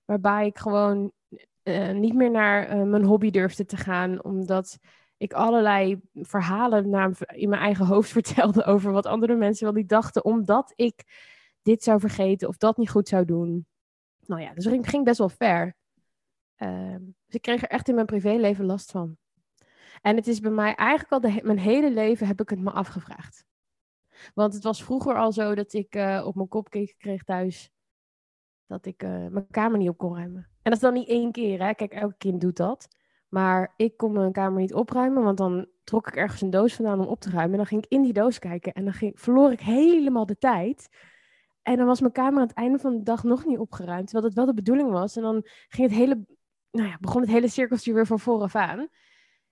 Waarbij 0.05 0.47
ik 0.47 0.59
gewoon 0.59 1.13
eh, 1.63 1.93
niet 1.93 2.15
meer 2.15 2.31
naar 2.31 2.87
mijn 2.87 3.05
hobby 3.05 3.31
durfde 3.31 3.65
te 3.65 3.77
gaan. 3.77 4.25
Omdat 4.25 4.79
ik 5.23 5.33
allerlei 5.33 6.01
verhalen 6.15 6.91
naar, 6.91 7.17
in 7.27 7.49
mijn 7.49 7.63
eigen 7.63 7.87
hoofd 7.87 8.11
vertelde 8.19 8.65
over 8.65 8.93
wat 8.93 9.07
andere 9.07 9.35
mensen 9.35 9.65
wel 9.65 9.75
niet 9.75 9.89
dachten. 9.89 10.25
Omdat 10.25 10.73
ik 10.77 11.05
dit 11.63 11.83
zou 11.83 12.01
vergeten 12.01 12.49
of 12.49 12.57
dat 12.57 12.77
niet 12.77 12.91
goed 12.91 13.09
zou 13.09 13.25
doen. 13.25 13.67
Nou 14.27 14.41
ja, 14.41 14.55
dus 14.55 14.67
ik 14.67 14.87
ging 14.87 15.05
best 15.05 15.19
wel 15.19 15.29
ver. 15.29 15.75
Ehm, 16.57 17.01
dus 17.27 17.35
ik 17.35 17.43
kreeg 17.43 17.63
er 17.63 17.69
echt 17.69 17.89
in 17.89 17.95
mijn 17.95 18.07
privéleven 18.07 18.65
last 18.65 18.91
van. 18.91 19.17
En 20.01 20.17
het 20.17 20.27
is 20.27 20.41
bij 20.41 20.51
mij 20.51 20.75
eigenlijk 20.75 21.25
al 21.25 21.31
mijn 21.43 21.59
hele 21.59 21.91
leven 21.91 22.27
heb 22.27 22.41
ik 22.41 22.49
het 22.49 22.61
me 22.61 22.71
afgevraagd. 22.71 23.45
Want 24.35 24.55
het 24.55 24.63
was 24.63 24.85
vroeger 24.85 25.17
al 25.17 25.33
zo 25.33 25.55
dat 25.55 25.73
ik 25.73 25.95
eh, 25.95 26.23
op 26.27 26.35
mijn 26.35 26.49
kop 26.49 26.71
keek- 26.71 26.95
kreeg 26.99 27.25
thuis 27.25 27.71
dat 28.67 28.87
ik 28.87 29.03
eh, 29.03 29.27
mijn 29.27 29.47
kamer 29.51 29.79
niet 29.79 29.89
op 29.89 29.99
kon 29.99 30.17
ruimen. 30.17 30.43
En 30.43 30.71
dat 30.71 30.73
is 30.73 30.81
dan 30.81 30.93
niet 30.93 31.09
één 31.09 31.33
keer, 31.33 31.63
hè? 31.63 31.75
Kijk, 31.75 31.93
elk 31.93 32.15
kind 32.19 32.41
doet 32.41 32.57
dat. 32.57 32.89
Maar 33.33 33.75
ik 33.77 33.97
kon 33.97 34.13
mijn 34.13 34.33
kamer 34.33 34.61
niet 34.61 34.75
opruimen, 34.75 35.23
want 35.23 35.39
dan 35.39 35.67
trok 35.85 36.09
ik 36.09 36.17
ergens 36.17 36.41
een 36.41 36.51
doos 36.51 36.75
vandaan 36.75 37.01
om 37.01 37.07
op 37.07 37.21
te 37.21 37.31
ruimen. 37.31 37.51
En 37.51 37.57
dan 37.57 37.67
ging 37.67 37.85
ik 37.85 37.91
in 37.91 38.03
die 38.03 38.13
doos 38.13 38.39
kijken 38.39 38.73
en 38.73 38.85
dan 38.85 38.93
ging, 38.93 39.21
verloor 39.21 39.53
ik 39.53 39.61
helemaal 39.61 40.27
de 40.27 40.39
tijd. 40.39 40.89
En 41.63 41.77
dan 41.77 41.87
was 41.87 42.01
mijn 42.01 42.13
kamer 42.13 42.41
aan 42.41 42.47
het 42.47 42.57
einde 42.57 42.79
van 42.79 42.97
de 42.97 43.03
dag 43.03 43.23
nog 43.23 43.45
niet 43.45 43.59
opgeruimd, 43.59 44.05
terwijl 44.05 44.27
dat 44.27 44.35
wel 44.35 44.47
de 44.47 44.55
bedoeling 44.55 44.91
was. 44.91 45.17
En 45.17 45.23
dan 45.23 45.41
ging 45.69 45.89
het 45.89 45.99
hele, 45.99 46.25
nou 46.71 46.89
ja, 46.89 46.97
begon 47.01 47.21
het 47.21 47.31
hele 47.31 47.49
cirkeltje 47.49 47.93
weer 47.93 48.07
van 48.07 48.19
vooraf 48.19 48.55
aan. 48.55 48.89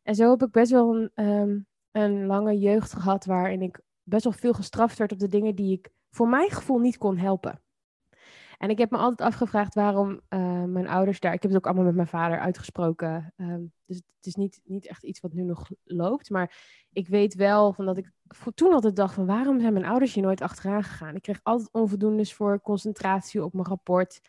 En 0.03 0.15
zo 0.15 0.31
heb 0.31 0.43
ik 0.43 0.51
best 0.51 0.71
wel 0.71 0.97
een, 0.97 1.11
ehm, 1.15 1.59
een 1.91 2.27
lange 2.27 2.59
jeugd 2.59 2.93
gehad 2.93 3.25
waarin 3.25 3.63
ik 3.63 3.81
best 4.03 4.25
wel 4.25 4.33
veel 4.33 4.53
gestraft 4.53 4.99
werd 4.99 5.13
op 5.13 5.19
de 5.19 5.29
dingen 5.29 5.55
die 5.55 5.73
ik 5.73 5.91
voor 6.11 6.29
mijn 6.29 6.51
gevoel 6.51 6.79
niet 6.79 6.99
kon 6.99 7.17
helpen. 7.17 7.63
En 8.61 8.71
ik 8.71 8.79
heb 8.79 8.91
me 8.91 8.99
altijd 8.99 9.29
afgevraagd 9.29 9.75
waarom 9.75 10.21
eh, 10.29 10.65
mijn 10.65 10.89
ouders 10.89 11.21
daar. 11.21 11.33
Ik 11.33 11.43
heb 11.43 11.51
het 11.51 11.61
ook 11.61 11.67
allemaal 11.67 11.85
met 11.85 11.95
mijn 11.95 12.09
vader 12.09 12.39
uitgesproken. 12.39 13.33
ehm, 13.37 13.63
dus 13.87 13.97
het 13.97 14.27
is 14.27 14.35
niet, 14.35 14.61
niet 14.65 14.87
echt 14.87 15.05
iets 15.05 15.21
wat 15.21 15.33
nu 15.33 15.43
nog 15.43 15.71
loopt. 15.85 16.31
Maar 16.31 16.57
ik 16.93 17.09
weet 17.09 17.35
wel 17.35 17.73
van 17.73 17.85
dat 17.85 17.97
ik 17.97 18.11
toen 18.55 18.73
altijd 18.73 18.97
dacht: 18.97 19.15
van 19.15 19.27
waarom 19.27 19.61
zijn 19.61 19.73
mijn 19.73 19.85
ouders 19.85 20.15
hier 20.15 20.23
nooit 20.23 20.41
achteraan 20.41 20.83
gegaan? 20.83 21.15
Ik 21.15 21.23
kreeg 21.23 21.41
altijd 21.43 21.73
onvoldoendes 21.73 22.35
voor 22.35 22.61
concentratie 22.61 23.45
op 23.45 23.53
mijn 23.53 23.67
rapport. 23.67 24.21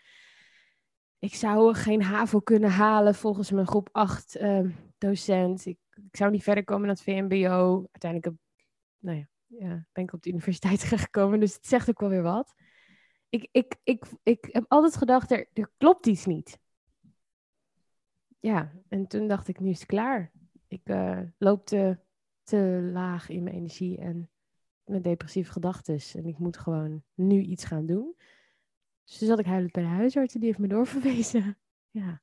ik 1.20 1.36
zou 1.36 1.74
geen 1.74 2.04
HAVO 2.04 2.40
kunnen 2.40 2.70
halen 2.70 3.16
volgens 3.16 3.52
mijn 3.52 3.68
groep 3.68 3.90
8 3.92 4.36
ehm, 4.36 4.70
docent. 4.98 5.66
Ik, 5.66 5.78
ik, 5.90 6.18
zou 6.18 6.32
niet 6.32 6.44
verder 6.44 6.64
komen 6.64 6.88
dan 6.88 6.96
het 6.96 7.04
VMBO. 7.04 7.86
Uiteindelijk 7.92 8.26
heb, 8.26 8.36
nou 9.00 9.18
ja, 9.18 9.28
ja, 9.48 9.86
ben 9.92 10.04
ik 10.04 10.14
op 10.14 10.22
de 10.24 10.30
universiteit 10.30 10.84
gekomen, 11.06 11.40
dus 11.40 11.54
het 11.54 11.66
zegt 11.66 11.90
ook 11.90 12.00
wel 12.00 12.10
weer 12.10 12.24
wat. 12.24 12.54
Ik, 13.32 13.48
ik, 13.52 13.76
ik, 13.84 14.06
ik 14.24 14.50
heb 14.52 14.66
altijd 14.68 14.96
gedacht, 14.96 15.32
er, 15.32 15.48
er 15.54 15.72
klopt 15.78 16.06
iets 16.06 16.26
niet. 16.26 16.60
Ja, 18.40 18.72
en 18.88 19.08
toen 19.08 19.28
dacht 19.28 19.48
ik, 19.48 19.60
nu 19.60 19.70
is 19.70 19.80
het 19.80 19.88
klaar. 19.88 20.32
Ik 20.68 20.90
uh, 20.90 21.20
loop 21.38 21.66
te, 21.66 21.98
te 22.44 22.90
laag 22.94 23.30
in 23.30 23.44
mijn 23.44 23.56
energie 23.56 23.98
en 23.98 24.30
met 24.84 25.04
depressieve 25.04 25.52
gedachten. 25.52 26.00
En 26.14 26.26
ik 26.26 26.38
moet 26.38 26.58
gewoon 26.58 27.04
nu 27.14 27.42
iets 27.42 27.64
gaan 27.64 27.86
doen. 27.86 28.16
Dus 29.04 29.18
toen 29.18 29.28
zat 29.28 29.40
ik 29.40 29.46
huilend 29.46 29.72
bij 29.72 29.84
de 29.84 29.90
huisarts 29.90 30.34
die 30.34 30.46
heeft 30.46 30.60
me 30.60 30.68
doorverwezen. 30.68 31.58
Ja. 31.94 32.22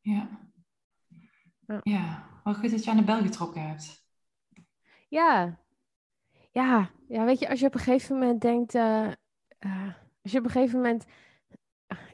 Ja. 0.00 0.50
Ja, 1.66 1.80
ja. 1.82 2.28
wat 2.44 2.56
goed 2.56 2.70
dat 2.70 2.84
je 2.84 2.90
aan 2.90 2.96
de 2.96 3.04
bel 3.04 3.22
getrokken 3.22 3.68
hebt. 3.68 4.06
Ja. 5.08 5.60
Ja, 6.50 6.90
ja 7.08 7.24
weet 7.24 7.38
je, 7.38 7.48
als 7.48 7.60
je 7.60 7.66
op 7.66 7.74
een 7.74 7.80
gegeven 7.80 8.18
moment 8.18 8.40
denkt... 8.40 8.74
Uh, 8.74 9.12
uh, 9.64 9.86
als 10.22 10.32
je 10.32 10.38
op 10.38 10.44
een 10.44 10.50
gegeven 10.50 10.76
moment 10.76 11.04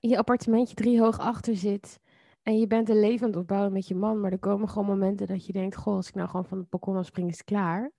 in 0.00 0.08
je 0.08 0.18
appartementje 0.18 0.74
drie 0.74 1.00
hoog 1.00 1.18
achter 1.18 1.56
zit... 1.56 2.00
en 2.42 2.58
je 2.58 2.66
bent 2.66 2.88
een 2.88 3.00
leven 3.00 3.22
aan 3.22 3.30
het 3.30 3.40
opbouwen 3.40 3.72
met 3.72 3.88
je 3.88 3.94
man... 3.94 4.20
maar 4.20 4.32
er 4.32 4.38
komen 4.38 4.68
gewoon 4.68 4.86
momenten 4.86 5.26
dat 5.26 5.46
je 5.46 5.52
denkt... 5.52 5.76
goh, 5.76 5.94
als 5.94 6.08
ik 6.08 6.14
nou 6.14 6.28
gewoon 6.28 6.46
van 6.46 6.58
het 6.58 6.68
balkon 6.68 6.96
afspring, 6.96 7.28
is 7.28 7.38
het 7.38 7.46
klaar. 7.46 7.92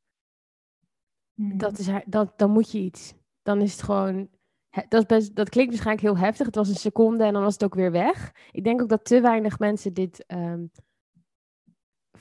Mm. 1.34 1.58
Dat 1.58 1.78
is, 1.78 1.90
dat, 2.06 2.34
dan 2.38 2.52
moet 2.52 2.72
je 2.72 2.80
iets. 2.80 3.14
Dan 3.42 3.62
is 3.62 3.72
het 3.72 3.84
gewoon 3.84 4.30
dat, 4.88 5.08
best, 5.08 5.36
dat 5.36 5.50
klinkt 5.50 5.72
waarschijnlijk 5.72 6.08
heel 6.08 6.26
heftig. 6.26 6.46
Het 6.46 6.56
was 6.56 6.70
een 6.70 6.76
seconde 6.76 7.24
en 7.24 7.34
dan 7.34 7.44
was 7.44 7.54
het 7.54 7.64
ook 7.64 7.76
weer 7.76 7.92
weg. 7.92 8.32
Ik 8.52 8.64
denk 8.64 8.82
ook 8.82 8.90
dat 8.90 9.06
te 9.06 9.22
weinig 9.22 9.60
mensen 9.60 9.94
dit 9.94 10.26
um, 10.28 10.72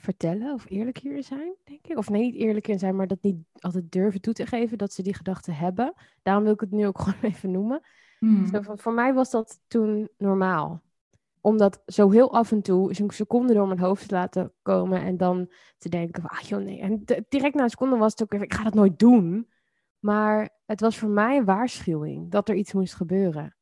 vertellen 0.01 0.53
of 0.53 0.65
eerlijk 0.69 0.97
hier 0.97 1.23
zijn, 1.23 1.55
denk 1.63 1.87
ik. 1.87 1.97
Of 1.97 2.09
nee, 2.09 2.21
niet 2.21 2.35
eerlijk 2.35 2.67
in 2.67 2.79
zijn, 2.79 2.95
maar 2.95 3.07
dat 3.07 3.21
niet 3.21 3.37
altijd 3.59 3.91
durven 3.91 4.21
toe 4.21 4.33
te 4.33 4.45
geven 4.45 4.77
dat 4.77 4.93
ze 4.93 5.03
die 5.03 5.15
gedachten 5.15 5.55
hebben. 5.55 5.93
Daarom 6.21 6.43
wil 6.43 6.53
ik 6.53 6.59
het 6.59 6.71
nu 6.71 6.87
ook 6.87 6.99
gewoon 7.01 7.19
even 7.21 7.51
noemen. 7.51 7.81
Hmm. 8.19 8.47
Zo 8.47 8.61
van, 8.61 8.79
voor 8.79 8.93
mij 8.93 9.13
was 9.13 9.31
dat 9.31 9.59
toen 9.67 10.09
normaal. 10.17 10.81
Omdat 11.41 11.81
zo 11.85 12.09
heel 12.09 12.33
af 12.33 12.51
en 12.51 12.61
toe 12.61 12.99
een 12.99 13.09
seconde 13.09 13.53
door 13.53 13.67
mijn 13.67 13.79
hoofd 13.79 14.07
te 14.07 14.15
laten 14.15 14.53
komen 14.61 15.01
en 15.01 15.17
dan 15.17 15.51
te 15.77 15.89
denken 15.89 16.21
van, 16.21 16.31
ah 16.31 16.39
joh 16.39 16.63
nee. 16.63 16.79
En 16.79 17.03
direct 17.29 17.55
na 17.55 17.63
een 17.63 17.69
seconde 17.69 17.97
was 17.97 18.11
het 18.11 18.21
ook 18.21 18.31
weer, 18.31 18.41
ik 18.41 18.53
ga 18.53 18.63
dat 18.63 18.73
nooit 18.73 18.99
doen. 18.99 19.49
Maar 19.99 20.49
het 20.65 20.81
was 20.81 20.97
voor 20.97 21.09
mij 21.09 21.37
een 21.37 21.45
waarschuwing 21.45 22.31
dat 22.31 22.49
er 22.49 22.55
iets 22.55 22.73
moest 22.73 22.93
gebeuren. 22.93 23.55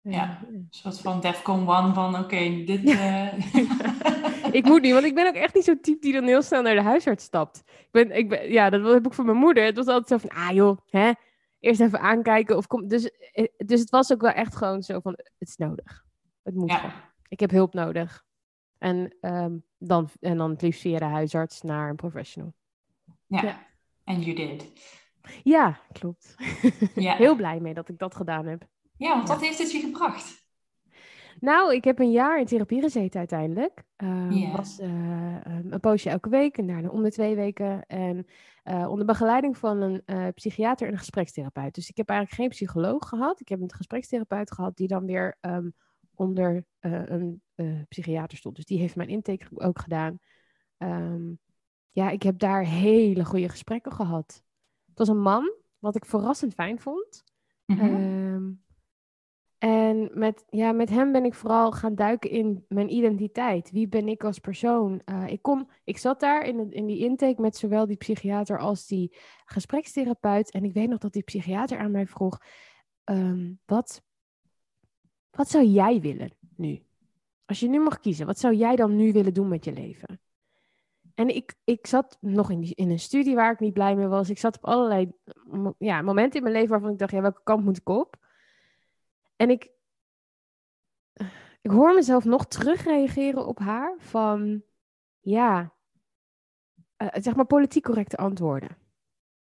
Ja, 0.00 0.40
een 0.48 0.66
soort 0.70 1.00
van 1.00 1.20
Defcon 1.20 1.68
1 1.68 1.94
van 1.94 2.18
oké, 2.18 2.64
dit... 2.64 2.82
Uh... 2.84 3.32
ik 4.54 4.64
moet 4.64 4.82
niet, 4.82 4.92
want 4.92 5.04
ik 5.04 5.14
ben 5.14 5.26
ook 5.26 5.34
echt 5.34 5.54
niet 5.54 5.64
zo'n 5.64 5.80
type 5.80 6.00
die 6.00 6.12
dan 6.12 6.24
heel 6.24 6.42
snel 6.42 6.62
naar 6.62 6.74
de 6.74 6.82
huisarts 6.82 7.24
stapt. 7.24 7.62
Ik 7.66 7.88
ben, 7.90 8.16
ik 8.16 8.28
ben, 8.28 8.52
ja, 8.52 8.70
dat 8.70 8.92
heb 8.92 9.06
ik 9.06 9.14
voor 9.14 9.24
mijn 9.24 9.36
moeder. 9.36 9.64
Het 9.64 9.76
was 9.76 9.86
altijd 9.86 10.08
zo 10.22 10.28
van, 10.28 10.38
ah 10.38 10.50
joh, 10.50 10.78
hè, 10.90 11.12
eerst 11.60 11.80
even 11.80 12.00
aankijken. 12.00 12.56
Of 12.56 12.66
kom, 12.66 12.88
dus, 12.88 13.10
eh, 13.32 13.46
dus 13.56 13.80
het 13.80 13.90
was 13.90 14.12
ook 14.12 14.20
wel 14.20 14.30
echt 14.30 14.56
gewoon 14.56 14.82
zo 14.82 15.00
van, 15.00 15.12
het 15.12 15.48
is 15.48 15.56
nodig. 15.56 16.04
Het 16.42 16.54
moet 16.54 16.70
ja. 16.70 17.12
Ik 17.28 17.40
heb 17.40 17.50
hulp 17.50 17.74
nodig. 17.74 18.24
En, 18.78 19.16
um, 19.20 19.64
dan, 19.78 20.08
en 20.20 20.36
dan 20.36 20.50
het 20.50 20.62
liefst 20.62 20.80
via 20.80 20.98
de 20.98 21.04
huisarts 21.04 21.62
naar 21.62 21.88
een 21.88 21.96
professional. 21.96 22.54
Ja, 23.26 23.66
en 24.04 24.20
you 24.20 24.36
did. 24.36 24.72
Ja, 25.42 25.80
klopt. 25.92 26.34
Ja. 26.94 27.16
Heel 27.24 27.36
blij 27.36 27.60
mee 27.60 27.74
dat 27.74 27.88
ik 27.88 27.98
dat 27.98 28.14
gedaan 28.14 28.46
heb. 28.46 28.66
Ja, 28.96 29.16
want 29.16 29.28
wat 29.28 29.40
heeft 29.40 29.58
het 29.58 29.72
je 29.72 29.80
gebracht? 29.80 30.43
Nou, 31.44 31.74
ik 31.74 31.84
heb 31.84 31.98
een 31.98 32.10
jaar 32.10 32.38
in 32.38 32.46
therapie 32.46 32.80
gezeten 32.80 33.18
uiteindelijk. 33.18 33.84
Uh, 33.96 34.54
was 34.54 34.80
uh, 34.80 35.36
een 35.44 35.80
poosje 35.80 36.10
elke 36.10 36.28
week 36.28 36.58
en 36.58 36.66
daarna 36.66 36.88
om 36.88 37.02
de 37.02 37.10
twee 37.10 37.36
weken. 37.36 37.86
En 37.86 38.26
uh, 38.64 38.88
onder 38.88 39.06
begeleiding 39.06 39.58
van 39.58 39.80
een 39.80 40.02
uh, 40.06 40.26
psychiater 40.34 40.86
en 40.86 40.92
een 40.92 40.98
gesprekstherapeut. 40.98 41.74
Dus 41.74 41.88
ik 41.88 41.96
heb 41.96 42.08
eigenlijk 42.08 42.40
geen 42.40 42.48
psycholoog 42.48 43.08
gehad. 43.08 43.40
Ik 43.40 43.48
heb 43.48 43.60
een 43.60 43.72
gesprekstherapeut 43.72 44.52
gehad 44.52 44.76
die 44.76 44.88
dan 44.88 45.06
weer 45.06 45.38
um, 45.40 45.74
onder 46.14 46.64
een 46.80 47.42
psychiater 47.88 48.38
stond. 48.38 48.56
Dus 48.56 48.64
die 48.64 48.78
heeft 48.78 48.96
mijn 48.96 49.08
intake 49.08 49.46
ook 49.54 49.78
gedaan. 49.78 50.18
Um, 50.78 51.38
ja, 51.90 52.10
ik 52.10 52.22
heb 52.22 52.38
daar 52.38 52.64
hele 52.64 53.24
goede 53.24 53.48
gesprekken 53.48 53.92
gehad. 53.92 54.42
Het 54.86 54.98
was 54.98 55.08
een 55.08 55.22
man, 55.22 55.52
wat 55.78 55.96
ik 55.96 56.04
verrassend 56.04 56.54
fijn 56.54 56.80
vond. 56.80 57.24
Mm 57.66 57.78
-hmm. 57.78 58.63
En 59.94 60.10
met, 60.12 60.44
ja, 60.50 60.72
met 60.72 60.90
hem 60.90 61.12
ben 61.12 61.24
ik 61.24 61.34
vooral 61.34 61.72
gaan 61.72 61.94
duiken 61.94 62.30
in 62.30 62.64
mijn 62.68 62.92
identiteit. 62.92 63.70
Wie 63.70 63.88
ben 63.88 64.08
ik 64.08 64.24
als 64.24 64.38
persoon? 64.38 65.00
Uh, 65.04 65.28
ik, 65.28 65.42
kom, 65.42 65.68
ik 65.84 65.98
zat 65.98 66.20
daar 66.20 66.46
in, 66.46 66.72
in 66.72 66.86
die 66.86 66.98
intake 66.98 67.40
met 67.40 67.56
zowel 67.56 67.86
die 67.86 67.96
psychiater 67.96 68.58
als 68.58 68.86
die 68.86 69.16
gesprekstherapeut. 69.44 70.50
En 70.50 70.64
ik 70.64 70.72
weet 70.72 70.88
nog 70.88 70.98
dat 70.98 71.12
die 71.12 71.22
psychiater 71.22 71.78
aan 71.78 71.90
mij 71.90 72.06
vroeg: 72.06 72.38
um, 73.04 73.60
wat, 73.66 74.02
wat 75.30 75.48
zou 75.48 75.64
jij 75.64 76.00
willen 76.00 76.30
nu? 76.56 76.82
Als 77.44 77.60
je 77.60 77.68
nu 77.68 77.80
mag 77.80 78.00
kiezen, 78.00 78.26
wat 78.26 78.38
zou 78.38 78.54
jij 78.54 78.76
dan 78.76 78.96
nu 78.96 79.12
willen 79.12 79.34
doen 79.34 79.48
met 79.48 79.64
je 79.64 79.72
leven? 79.72 80.20
En 81.14 81.34
ik, 81.34 81.54
ik 81.64 81.86
zat 81.86 82.18
nog 82.20 82.50
in, 82.50 82.62
in 82.62 82.90
een 82.90 82.98
studie 82.98 83.34
waar 83.34 83.52
ik 83.52 83.60
niet 83.60 83.72
blij 83.72 83.96
mee 83.96 84.06
was. 84.06 84.30
Ik 84.30 84.38
zat 84.38 84.56
op 84.56 84.64
allerlei 84.64 85.12
ja, 85.78 86.02
momenten 86.02 86.36
in 86.38 86.42
mijn 86.42 86.54
leven 86.54 86.70
waarvan 86.70 86.90
ik 86.90 86.98
dacht, 86.98 87.12
ja, 87.12 87.20
welke 87.20 87.42
kant 87.44 87.64
moet 87.64 87.76
ik 87.76 87.88
op? 87.88 88.16
En 89.36 89.50
ik, 89.50 89.73
ik 91.60 91.70
hoor 91.70 91.94
mezelf 91.94 92.24
nog 92.24 92.46
terugreageren 92.46 93.46
op 93.46 93.58
haar 93.58 93.94
van, 93.98 94.62
ja, 95.20 95.74
uh, 97.02 97.08
zeg 97.12 97.34
maar 97.36 97.46
politiek 97.46 97.84
correcte 97.84 98.16
antwoorden. 98.16 98.76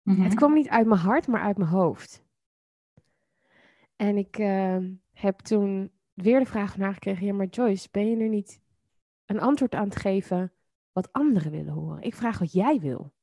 Mhm. 0.02 0.22
Het 0.22 0.34
kwam 0.34 0.54
niet 0.54 0.70
uit 0.70 0.88
mijn 0.88 1.00
hart, 1.00 1.28
maar 1.28 1.42
uit 1.42 1.58
mijn 1.58 1.70
hoofd. 1.70 2.26
En 3.96 4.18
ik 4.18 4.38
uh, 4.38 4.78
heb 5.12 5.40
toen 5.40 5.92
weer 6.14 6.40
de 6.40 6.46
vraag 6.46 6.78
nagekregen, 6.78 7.26
ja, 7.26 7.34
maar 7.34 7.48
Joyce, 7.48 7.88
ben 7.92 8.10
je 8.10 8.16
nu 8.16 8.28
niet 8.28 8.62
een 9.26 9.40
antwoord 9.40 9.76
aan 9.76 9.88
het 9.88 9.96
geven 9.96 10.54
wat 10.92 11.14
anderen 11.14 11.52
willen 11.52 11.74
horen. 11.74 12.02
Ik 12.02 12.16
vraag 12.16 12.40
wat 12.40 12.52
jij 12.52 12.80
wil. 12.80 13.14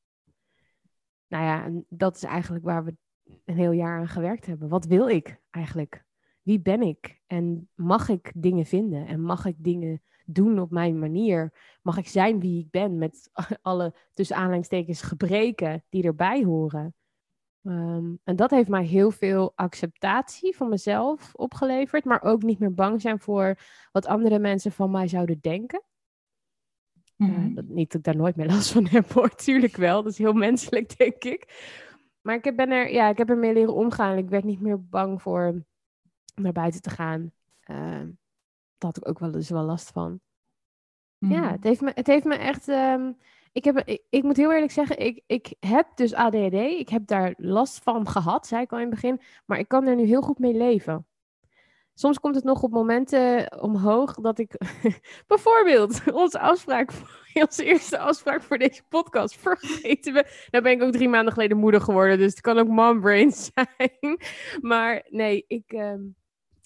Nou 1.28 1.44
ja, 1.44 1.64
en 1.64 1.86
dat 1.88 2.16
is 2.16 2.22
eigenlijk 2.22 2.64
waar 2.64 2.84
we 2.84 2.96
een 3.44 3.56
heel 3.56 3.72
jaar 3.72 3.98
aan 3.98 4.08
gewerkt 4.08 4.46
hebben. 4.46 4.68
Wat 4.68 4.84
wil 4.84 5.08
ik 5.08 5.40
eigenlijk? 5.50 6.04
Wie 6.44 6.60
ben 6.60 6.82
ik? 6.82 7.20
En 7.26 7.68
mag 7.74 8.08
ik 8.08 8.32
dingen 8.34 8.66
vinden? 8.66 9.06
En 9.06 9.20
mag 9.20 9.46
ik 9.46 9.54
dingen 9.58 10.02
doen 10.24 10.58
op 10.58 10.70
mijn 10.70 10.98
manier? 10.98 11.52
Mag 11.82 11.96
ik 11.96 12.08
zijn 12.08 12.40
wie 12.40 12.60
ik 12.60 12.70
ben 12.70 12.98
met 12.98 13.30
alle 13.62 13.94
tussen 14.12 14.36
aanleidingstekens 14.36 15.02
gebreken 15.02 15.84
die 15.88 16.04
erbij 16.04 16.44
horen? 16.44 16.94
Um, 17.62 18.18
en 18.24 18.36
dat 18.36 18.50
heeft 18.50 18.68
mij 18.68 18.84
heel 18.84 19.10
veel 19.10 19.52
acceptatie 19.54 20.56
van 20.56 20.68
mezelf 20.68 21.34
opgeleverd, 21.34 22.04
maar 22.04 22.22
ook 22.22 22.42
niet 22.42 22.58
meer 22.58 22.74
bang 22.74 23.00
zijn 23.00 23.20
voor 23.20 23.58
wat 23.92 24.06
andere 24.06 24.38
mensen 24.38 24.72
van 24.72 24.90
mij 24.90 25.08
zouden 25.08 25.38
denken. 25.40 25.82
Mm 27.16 27.54
dat, 27.54 27.64
niet 27.68 27.86
dat 27.92 27.98
ik 27.98 28.04
daar 28.04 28.16
nooit 28.16 28.36
meer 28.36 28.46
last 28.54 28.72
van 28.72 28.86
heb 28.86 29.12
hoor, 29.12 29.34
tuurlijk 29.34 29.76
wel. 29.76 30.02
Dat 30.02 30.12
is 30.12 30.18
heel 30.18 30.32
menselijk, 30.32 30.96
denk 30.96 31.24
ik. 31.24 31.72
Maar 32.20 32.34
ik 32.34 32.44
heb, 32.44 32.56
ben 32.56 32.70
er, 32.70 32.92
ja, 32.92 33.08
ik 33.08 33.18
heb 33.18 33.28
ermee 33.28 33.52
leren 33.52 33.74
omgaan. 33.74 34.18
Ik 34.18 34.28
werd 34.28 34.44
niet 34.44 34.60
meer 34.60 34.88
bang 34.88 35.22
voor 35.22 35.64
naar 36.34 36.52
buiten 36.52 36.82
te 36.82 36.90
gaan. 36.90 37.32
Uh, 37.70 37.76
daar 38.78 38.92
had 38.92 38.96
ik 38.96 39.08
ook 39.08 39.18
wel 39.18 39.30
dus 39.30 39.50
wel 39.50 39.64
last 39.64 39.90
van. 39.90 40.20
Ja, 41.18 41.40
mhm. 41.40 41.52
het 41.52 41.64
heeft 41.64 41.80
me, 41.80 41.92
het 41.94 42.06
heeft 42.06 42.24
me 42.24 42.34
echt... 42.34 42.68
Um, 42.68 43.16
ik, 43.52 43.64
heb, 43.64 43.78
ik, 43.78 44.02
ik, 44.10 44.22
moet 44.22 44.36
heel 44.36 44.52
eerlijk 44.52 44.72
zeggen, 44.72 44.98
ik, 44.98 45.22
ik 45.26 45.54
heb 45.60 45.86
dus 45.94 46.14
ADHD. 46.14 46.54
Ik 46.54 46.88
heb 46.88 47.06
daar 47.06 47.34
last 47.36 47.82
van 47.82 48.08
gehad, 48.08 48.46
zei 48.46 48.62
ik 48.62 48.72
al 48.72 48.78
in 48.78 48.86
het 48.86 48.94
begin. 48.94 49.20
Maar 49.46 49.58
ik 49.58 49.68
kan 49.68 49.86
er 49.86 49.96
nu 49.96 50.04
heel 50.04 50.22
goed 50.22 50.38
mee 50.38 50.54
leven. 50.54 51.06
Soms 51.94 52.20
komt 52.20 52.34
het 52.34 52.44
nog 52.44 52.62
op 52.62 52.70
momenten 52.70 53.52
omhoog 53.62 54.14
dat 54.14 54.38
ik 54.38 54.56
bijvoorbeeld 55.26 56.12
onze 56.12 56.38
afspraak, 56.38 56.90
onze 57.48 57.64
eerste 57.64 57.98
afspraak 57.98 58.42
voor 58.42 58.58
deze 58.58 58.82
podcast 58.88 59.36
vergeten 59.36 60.12
we. 60.12 60.46
Nou 60.50 60.64
ben 60.64 60.72
ik 60.72 60.82
ook 60.82 60.92
drie 60.92 61.08
maanden 61.08 61.32
geleden 61.32 61.56
moeder 61.56 61.80
geworden, 61.80 62.18
dus 62.18 62.30
het 62.30 62.40
kan 62.40 62.58
ook 62.58 62.68
mombrain 62.68 63.32
zijn. 63.52 64.18
Maar 64.60 65.06
nee, 65.10 65.44
ik, 65.46 65.72
uh, 65.72 65.94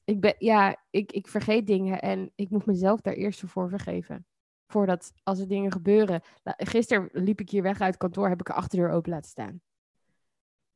ik 0.08 0.20
ben, 0.20 0.34
ja, 0.38 0.76
ik, 0.90 1.12
ik 1.12 1.26
vergeet 1.26 1.66
dingen 1.66 2.00
en 2.00 2.32
ik 2.34 2.50
moet 2.50 2.66
mezelf 2.66 3.00
daar 3.00 3.14
eerst 3.14 3.40
voor 3.40 3.68
vergeven. 3.68 4.26
Voordat, 4.66 5.12
als 5.22 5.38
er 5.38 5.48
dingen 5.48 5.72
gebeuren. 5.72 6.22
Gisteren 6.44 7.08
liep 7.12 7.40
ik 7.40 7.50
hier 7.50 7.62
weg 7.62 7.80
uit 7.80 7.96
kantoor, 7.96 8.28
heb 8.28 8.40
ik 8.40 8.46
de 8.46 8.52
achterdeur 8.52 8.90
open 8.90 9.10
laten 9.10 9.30
staan 9.30 9.60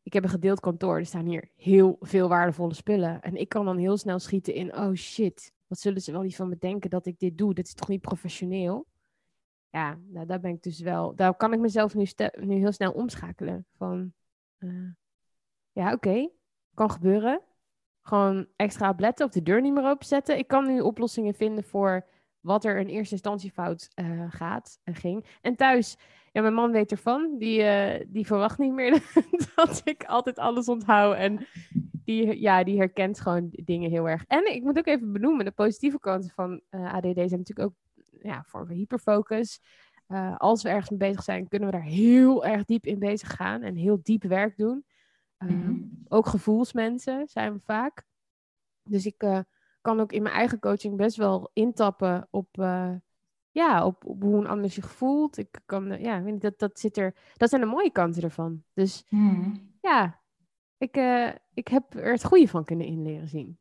ik 0.03 0.13
heb 0.13 0.23
een 0.25 0.31
gedeeld 0.31 0.61
kantoor. 0.61 0.99
Er 0.99 1.07
staan 1.07 1.27
hier 1.27 1.51
heel 1.57 1.97
veel 2.01 2.29
waardevolle 2.29 2.75
spullen. 2.75 3.21
En 3.21 3.37
ik 3.37 3.49
kan 3.49 3.65
dan 3.65 3.77
heel 3.77 3.97
snel 3.97 4.19
schieten 4.19 4.55
in, 4.55 4.77
oh 4.77 4.95
shit, 4.95 5.53
wat 5.67 5.79
zullen 5.79 6.01
ze 6.01 6.13
wel 6.13 6.23
niet 6.23 6.37
van 6.37 6.49
me 6.49 6.57
denken 6.59 6.91
dat 6.91 7.07
ik 7.07 7.19
dit 7.19 7.39
doe? 7.39 7.55
Dat 7.55 7.67
is 7.67 7.75
toch 7.75 7.89
niet 7.89 8.01
professioneel? 8.01 8.87
Ja, 9.71 9.99
nou, 10.07 10.27
daar 10.27 10.41
ben 10.41 10.51
ik 10.51 10.63
dus 10.63 10.81
wel, 10.81 11.15
daar 11.15 11.37
kan 11.37 11.53
ik 11.53 11.59
mezelf 11.59 11.95
nu, 11.95 12.07
nu 12.41 12.55
heel 12.55 12.73
snel 12.73 12.93
omschakelen. 12.93 13.67
Van, 13.77 14.13
uh, 14.59 14.91
ja, 15.73 15.93
oké, 15.93 16.29
kan 16.75 16.91
gebeuren. 16.91 17.41
Gewoon 18.03 18.47
extra 18.57 18.89
op 18.89 19.01
letten, 19.01 19.27
of 19.27 19.33
de 19.33 19.43
deur 19.43 19.61
niet 19.61 19.73
meer 19.73 19.89
openzetten. 19.89 20.39
Ik 20.39 20.47
kan 20.47 20.67
nu 20.67 20.81
oplossingen 20.81 21.35
vinden 21.35 21.65
voor 21.65 22.07
wat 22.41 22.65
er 22.65 22.79
in 22.79 22.87
eerste 22.87 23.15
instantie 23.15 23.51
fout 23.51 23.89
uh, 23.95 24.23
gaat 24.29 24.79
en 24.85 24.95
ging. 24.95 25.27
En 25.41 25.57
thuis, 25.57 25.97
ja, 26.33 26.41
mijn 26.41 26.55
man 26.55 26.73
weet 26.73 26.91
ervan. 26.91 27.37
Die, 27.39 27.61
uh, 27.61 28.05
die 28.09 28.27
verwacht 28.27 28.59
niet 28.59 28.73
meer 28.73 29.03
dat 29.55 29.83
ik 29.85 30.05
altijd 30.05 30.39
alles 30.39 30.69
onthoud. 30.69 31.15
En 31.15 31.47
die, 32.05 32.41
ja, 32.41 32.65
die 32.65 32.79
herkent 32.79 33.21
gewoon 33.21 33.49
dingen 33.51 33.91
heel 33.91 34.09
erg. 34.09 34.25
En 34.27 34.55
ik 34.55 34.63
moet 34.63 34.79
ook 34.79 34.87
even 34.87 35.13
benoemen, 35.13 35.45
de 35.45 35.51
positieve 35.51 35.99
kanten 35.99 36.31
van 36.31 36.61
uh, 36.71 36.95
ADD 36.95 37.15
zijn 37.15 37.31
natuurlijk 37.31 37.69
ook 37.69 37.75
ja, 38.23 38.45
voor 38.47 38.69
hyperfocus. 38.69 39.61
als 40.37 40.63
we 40.63 40.69
ergens 40.69 40.91
mee 40.91 40.99
bezig 40.99 41.23
zijn, 41.23 41.49
kunnen 41.49 41.69
we 41.71 41.75
daar 41.75 41.85
heel 41.85 42.45
erg 42.45 42.65
diep 42.65 42.87
in 42.87 42.99
bezig 42.99 43.35
gaan 43.37 43.63
en 43.63 43.77
heel 43.77 44.01
diep 44.03 44.23
werk 44.23 44.57
doen. 44.57 44.85
Mm 45.49 45.91
Ook 46.09 46.27
gevoelsmensen 46.27 47.29
zijn 47.29 47.53
we 47.53 47.61
vaak. 47.61 48.05
Dus 48.83 49.07
ik 49.07 49.45
kan 49.81 50.01
ook 50.01 50.13
in 50.13 50.23
mijn 50.23 50.35
eigen 50.35 50.59
coaching 50.59 50.97
best 50.97 51.17
wel 51.17 51.51
intappen 51.53 52.29
op, 52.31 52.59
uh, 52.59 52.95
ja, 53.51 53.87
op, 53.87 54.05
op, 54.05 54.23
hoe 54.23 54.41
een 54.41 54.47
ander 54.47 54.71
zich 54.71 54.91
voelt. 54.91 55.39
Ik 55.39 55.61
kan, 55.67 55.93
uh, 55.93 56.03
ja, 56.03 56.21
dat, 56.21 56.59
dat 56.59 56.79
zit 56.79 56.97
er, 56.97 57.15
dat 57.37 57.49
zijn 57.49 57.61
de 57.61 57.67
mooie 57.67 57.93
kanten 57.93 58.23
ervan. 58.23 58.63
Dus 58.75 59.05
hmm. 59.09 59.71
ja, 59.81 60.21
ik, 60.79 60.97
ik 61.55 61.69
heb 61.69 61.95
er 61.95 62.13
het 62.13 62.25
goede 62.25 62.49
van 62.49 62.65
kunnen 62.65 62.87
inleren 62.87 63.29
zien. 63.29 63.59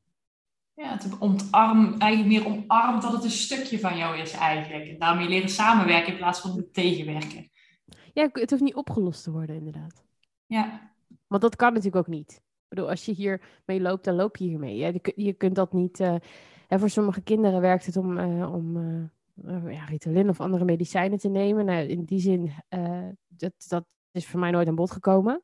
Ja, 0.73 0.91
het 0.91 1.17
ontarm, 1.17 1.99
eigenlijk 1.99 2.43
meer 2.43 2.53
omarmd 2.53 3.01
dat 3.01 3.13
het 3.13 3.23
een 3.23 3.29
stukje 3.29 3.79
van 3.79 3.97
jou 3.97 4.17
is 4.17 4.31
eigenlijk. 4.31 4.87
En 4.87 4.99
daarmee 4.99 5.27
leren 5.27 5.49
samenwerken 5.49 6.11
in 6.11 6.17
plaats 6.17 6.39
van 6.39 6.65
tegenwerken. 6.71 7.49
Ja, 8.13 8.29
het 8.31 8.49
hoeft 8.49 8.63
niet 8.63 8.75
opgelost 8.75 9.23
te 9.23 9.31
worden 9.31 9.55
inderdaad. 9.55 10.05
Ja. 10.45 10.90
Want 11.31 11.43
dat 11.43 11.55
kan 11.55 11.73
natuurlijk 11.73 12.07
ook 12.07 12.13
niet 12.13 12.41
bedoel, 12.71 12.89
als 12.89 13.05
je 13.05 13.11
hier 13.11 13.41
mee 13.65 13.81
loopt, 13.81 14.03
dan 14.03 14.15
loop 14.15 14.37
je 14.37 14.43
hiermee. 14.43 14.77
Je, 14.77 15.13
je 15.15 15.33
kunt 15.33 15.55
dat 15.55 15.73
niet. 15.73 15.99
Uh, 15.99 16.15
voor 16.67 16.89
sommige 16.89 17.21
kinderen 17.21 17.61
werkt 17.61 17.85
het 17.85 17.97
om, 17.97 18.17
uh, 18.17 18.53
om 18.53 18.77
uh, 19.45 19.73
ja, 19.73 19.85
Ritalin 19.85 20.29
of 20.29 20.39
andere 20.39 20.65
medicijnen 20.65 21.17
te 21.17 21.27
nemen. 21.27 21.65
Nou, 21.65 21.87
in 21.87 22.03
die 22.03 22.19
zin, 22.19 22.51
dat, 23.27 23.53
dat 23.67 23.85
is 24.11 24.27
voor 24.27 24.39
mij 24.39 24.51
nooit 24.51 24.67
aan 24.67 24.75
bod 24.75 24.91
gekomen. 24.91 25.43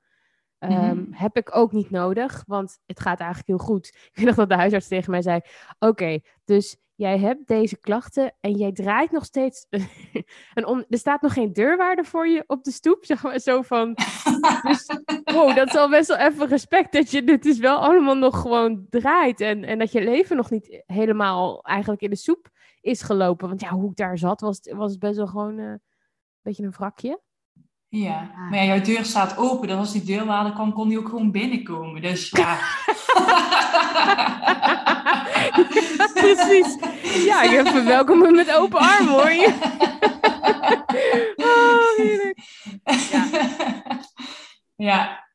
Um, 0.59 1.07
Heb 1.11 1.37
ik 1.37 1.55
ook 1.55 1.71
niet 1.71 1.89
nodig, 1.89 2.43
want 2.45 2.79
het 2.85 2.99
gaat 2.99 3.19
eigenlijk 3.19 3.47
heel 3.47 3.67
goed. 3.67 3.97
Ik 4.13 4.23
nog 4.23 4.35
dat 4.35 4.49
de 4.49 4.55
huisarts 4.55 4.87
tegen 4.87 5.11
mij 5.11 5.21
zei: 5.21 5.39
Oké, 5.79 6.19
dus 6.45 6.77
jij 6.97 7.19
hebt 7.19 7.47
deze 7.47 7.79
klachten 7.79 8.35
en 8.39 8.51
jij 8.51 8.71
draait 8.71 9.11
nog 9.11 9.25
steeds. 9.25 9.65
en 10.53 10.85
er 10.89 10.97
staat 10.97 11.21
nog 11.21 11.33
geen 11.33 11.53
deurwaarde 11.53 12.03
voor 12.03 12.27
je 12.27 12.43
op 12.47 12.63
de 12.63 12.71
stoep. 12.71 13.05
Zeg 13.05 13.23
maar 13.23 13.39
zo 13.39 13.61
van. 13.61 13.93
dus, 14.61 14.85
wow, 15.23 15.55
dat 15.55 15.67
is 15.67 15.75
al 15.75 15.89
best 15.89 16.07
wel 16.07 16.17
even 16.17 16.47
respect 16.47 16.91
dat 16.91 17.11
je 17.11 17.23
dit 17.23 17.45
is 17.45 17.59
wel 17.59 17.77
allemaal 17.77 18.15
nog 18.15 18.41
gewoon 18.41 18.85
draait. 18.89 19.41
En, 19.41 19.63
en 19.63 19.79
dat 19.79 19.91
je 19.91 20.03
leven 20.03 20.35
nog 20.35 20.49
niet 20.49 20.83
helemaal 20.85 21.63
eigenlijk 21.63 22.01
in 22.01 22.09
de 22.09 22.15
soep 22.15 22.49
is 22.81 23.01
gelopen. 23.01 23.47
Want 23.47 23.61
ja, 23.61 23.69
hoe 23.69 23.89
ik 23.89 23.95
daar 23.95 24.17
zat, 24.17 24.41
was, 24.41 24.59
was 24.75 24.91
het 24.91 24.99
best 24.99 25.17
wel 25.17 25.27
gewoon 25.27 25.57
uh, 25.57 25.65
een 25.65 25.81
beetje 26.41 26.63
een 26.63 26.71
wrakje. 26.71 27.21
Ja, 27.89 28.31
maar 28.49 28.63
ja, 28.63 28.63
jouw 28.63 28.83
deur 28.83 29.05
staat 29.05 29.37
open. 29.37 29.67
Dus 29.67 29.77
als 29.77 29.91
die 29.91 30.03
deurwaarde 30.03 30.53
kwam, 30.53 30.73
kon 30.73 30.87
die 30.87 30.99
ook 30.99 31.09
gewoon 31.09 31.31
binnenkomen. 31.31 32.01
Dus 32.01 32.29
ja. 32.29 32.57
Precies. 36.13 36.77
Ja, 37.25 37.41
ik 37.41 37.49
heb 37.49 37.83
welkom 37.83 38.35
met 38.35 38.53
open 38.55 38.79
armen 38.79 39.13
hoor. 39.13 39.29
oh, 41.35 41.97
heerlijk. 41.97 42.39
Ja. 43.11 43.27
ja. 44.75 45.25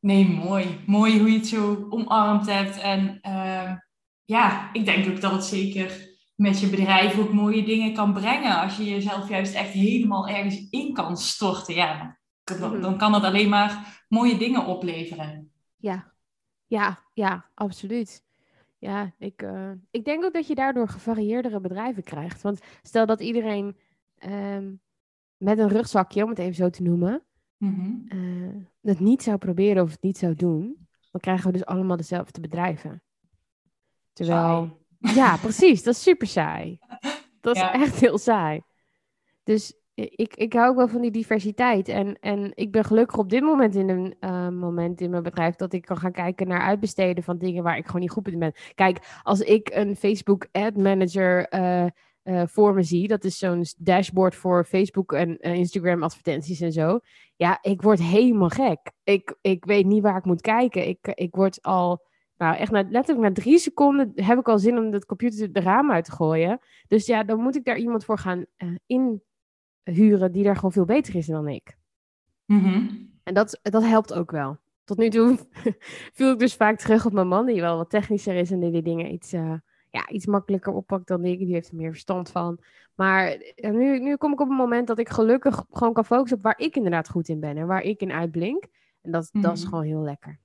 Nee, 0.00 0.28
mooi. 0.28 0.80
Mooi 0.86 1.18
hoe 1.18 1.32
je 1.32 1.38
het 1.38 1.46
zo 1.46 1.86
omarmd 1.90 2.46
hebt. 2.46 2.80
En 2.80 3.18
uh, 3.22 3.72
ja, 4.24 4.72
ik 4.72 4.84
denk 4.84 5.08
ook 5.08 5.20
dat 5.20 5.32
het 5.32 5.44
zeker 5.44 6.12
met 6.36 6.60
je 6.60 6.66
bedrijf 6.66 7.18
ook 7.18 7.32
mooie 7.32 7.64
dingen 7.64 7.94
kan 7.94 8.12
brengen. 8.12 8.60
Als 8.60 8.76
je 8.76 8.84
jezelf 8.84 9.28
juist 9.28 9.54
echt 9.54 9.70
helemaal 9.70 10.28
ergens 10.28 10.66
in 10.70 10.92
kan 10.92 11.16
storten. 11.16 11.74
Ja, 11.74 12.18
dan, 12.44 12.80
dan 12.80 12.98
kan 12.98 13.12
dat 13.12 13.24
alleen 13.24 13.48
maar 13.48 14.02
mooie 14.08 14.36
dingen 14.36 14.66
opleveren. 14.66 15.50
Ja, 15.76 16.12
ja, 16.66 16.98
ja, 17.14 17.50
absoluut. 17.54 18.22
Ja, 18.84 19.14
ik, 19.18 19.42
uh, 19.42 19.70
ik 19.90 20.04
denk 20.04 20.24
ook 20.24 20.32
dat 20.32 20.46
je 20.46 20.54
daardoor 20.54 20.88
gevarieerdere 20.88 21.60
bedrijven 21.60 22.02
krijgt. 22.02 22.42
Want 22.42 22.60
stel 22.82 23.06
dat 23.06 23.20
iedereen 23.20 23.76
um, 24.26 24.80
met 25.36 25.58
een 25.58 25.68
rugzakje, 25.68 26.22
om 26.22 26.28
het 26.28 26.38
even 26.38 26.54
zo 26.54 26.70
te 26.70 26.82
noemen, 26.82 27.22
mm 27.56 28.04
uh, 28.08 28.64
het 28.80 29.00
niet 29.00 29.22
zou 29.22 29.36
proberen 29.38 29.82
of 29.82 29.90
het 29.90 30.02
niet 30.02 30.18
zou 30.18 30.34
doen, 30.34 30.86
dan 31.10 31.20
krijgen 31.20 31.46
we 31.46 31.52
dus 31.52 31.64
allemaal 31.64 31.96
dezelfde 31.96 32.40
bedrijven. 32.40 33.02
Terwijl, 34.12 34.86
ja, 34.98 35.36
precies, 35.36 35.82
dat 35.82 35.94
is 35.94 36.02
super 36.02 36.26
saai. 36.26 36.78
Dat 37.40 37.56
is 37.56 37.62
echt 37.62 38.00
heel 38.00 38.18
saai. 38.18 38.62
Dus 39.42 39.74
ik, 39.94 40.34
ik 40.34 40.52
hou 40.52 40.68
ook 40.68 40.76
wel 40.76 40.88
van 40.88 41.00
die 41.00 41.10
diversiteit. 41.10 41.88
En, 41.88 42.18
en 42.20 42.50
ik 42.54 42.72
ben 42.72 42.84
gelukkig 42.84 43.18
op 43.18 43.30
dit 43.30 43.42
moment 43.42 43.74
in 43.74 43.88
een 43.88 44.14
uh, 44.20 44.48
moment 44.48 45.00
in 45.00 45.10
mijn 45.10 45.22
bedrijf 45.22 45.54
dat 45.54 45.72
ik 45.72 45.82
kan 45.82 45.96
gaan 45.96 46.12
kijken 46.12 46.48
naar 46.48 46.60
uitbesteden 46.60 47.24
van 47.24 47.38
dingen 47.38 47.62
waar 47.62 47.76
ik 47.76 47.86
gewoon 47.86 48.00
niet 48.00 48.10
goed 48.10 48.28
in 48.28 48.38
ben. 48.38 48.52
Kijk, 48.74 49.20
als 49.22 49.40
ik 49.40 49.70
een 49.74 49.96
Facebook 49.96 50.48
Ad 50.52 50.76
Manager 50.76 51.54
uh, 51.54 51.86
uh, 52.24 52.42
voor 52.46 52.74
me 52.74 52.82
zie, 52.82 53.08
dat 53.08 53.24
is 53.24 53.38
zo'n 53.38 53.64
dashboard 53.78 54.34
voor 54.34 54.64
Facebook 54.64 55.12
en 55.12 55.38
Instagram 55.38 56.02
advertenties 56.02 56.60
en 56.60 56.72
zo. 56.72 57.00
Ja, 57.36 57.58
ik 57.62 57.82
word 57.82 58.02
helemaal 58.02 58.48
gek. 58.48 58.90
Ik, 59.04 59.36
ik 59.40 59.64
weet 59.64 59.86
niet 59.86 60.02
waar 60.02 60.16
ik 60.16 60.24
moet 60.24 60.40
kijken. 60.40 60.88
Ik, 60.88 60.98
ik 61.14 61.34
word 61.34 61.62
al, 61.62 62.02
nou 62.36 62.56
echt 62.56 62.70
na, 62.70 62.84
letterlijk 62.88 63.28
na 63.28 63.42
drie 63.42 63.58
seconden 63.58 64.12
heb 64.14 64.38
ik 64.38 64.48
al 64.48 64.58
zin 64.58 64.78
om 64.78 64.90
de 64.90 65.06
computer 65.06 65.52
de 65.52 65.60
raam 65.60 65.92
uit 65.92 66.04
te 66.04 66.12
gooien. 66.12 66.60
Dus 66.88 67.06
ja, 67.06 67.24
dan 67.24 67.40
moet 67.40 67.56
ik 67.56 67.64
daar 67.64 67.78
iemand 67.78 68.04
voor 68.04 68.18
gaan 68.18 68.44
in 68.86 69.22
huren 69.84 70.32
die 70.32 70.44
daar 70.44 70.54
gewoon 70.54 70.72
veel 70.72 70.84
beter 70.84 71.14
is 71.14 71.26
dan 71.26 71.48
ik. 71.48 71.76
Mhm. 72.44 72.86
En 73.22 73.34
dat, 73.34 73.58
dat 73.62 73.82
helpt 73.82 74.12
ook 74.12 74.30
wel. 74.30 74.58
Tot 74.84 74.98
nu 74.98 75.08
toe 75.08 75.38
viel 76.16 76.32
ik 76.32 76.38
dus 76.38 76.54
vaak 76.54 76.78
terug 76.78 77.06
op 77.06 77.12
mijn 77.12 77.28
man, 77.28 77.46
die 77.46 77.60
wel 77.60 77.76
wat 77.76 77.90
technischer 77.90 78.34
is 78.34 78.50
en 78.50 78.60
die 78.60 78.70
die 78.70 78.82
dingen 78.82 79.12
iets, 79.12 79.32
uh, 79.32 79.54
ja, 79.90 80.08
iets 80.08 80.26
makkelijker 80.26 80.72
oppakt 80.72 81.06
dan 81.06 81.24
ik. 81.24 81.38
Die 81.38 81.54
heeft 81.54 81.68
er 81.68 81.76
meer 81.76 81.90
verstand 81.90 82.30
van. 82.30 82.58
Maar 82.94 83.26
eh, 83.30 83.70
nu, 83.70 83.98
nu 83.98 84.16
kom 84.16 84.32
ik 84.32 84.40
op 84.40 84.48
een 84.48 84.56
moment 84.56 84.86
dat 84.86 84.98
ik 84.98 85.08
gelukkig 85.08 85.64
gewoon 85.70 85.92
kan 85.92 86.04
focussen 86.04 86.36
op 86.36 86.44
waar 86.44 86.58
ik 86.58 86.76
inderdaad 86.76 87.10
goed 87.10 87.28
in 87.28 87.40
ben 87.40 87.56
en 87.56 87.66
waar 87.66 87.82
ik 87.82 88.00
in 88.00 88.12
uitblink. 88.12 88.66
En 89.00 89.10
dat, 89.10 89.28
dat 89.32 89.52
is 89.52 89.60
mhm. 89.60 89.68
gewoon 89.68 89.84
heel 89.84 90.02
lekker. 90.02 90.40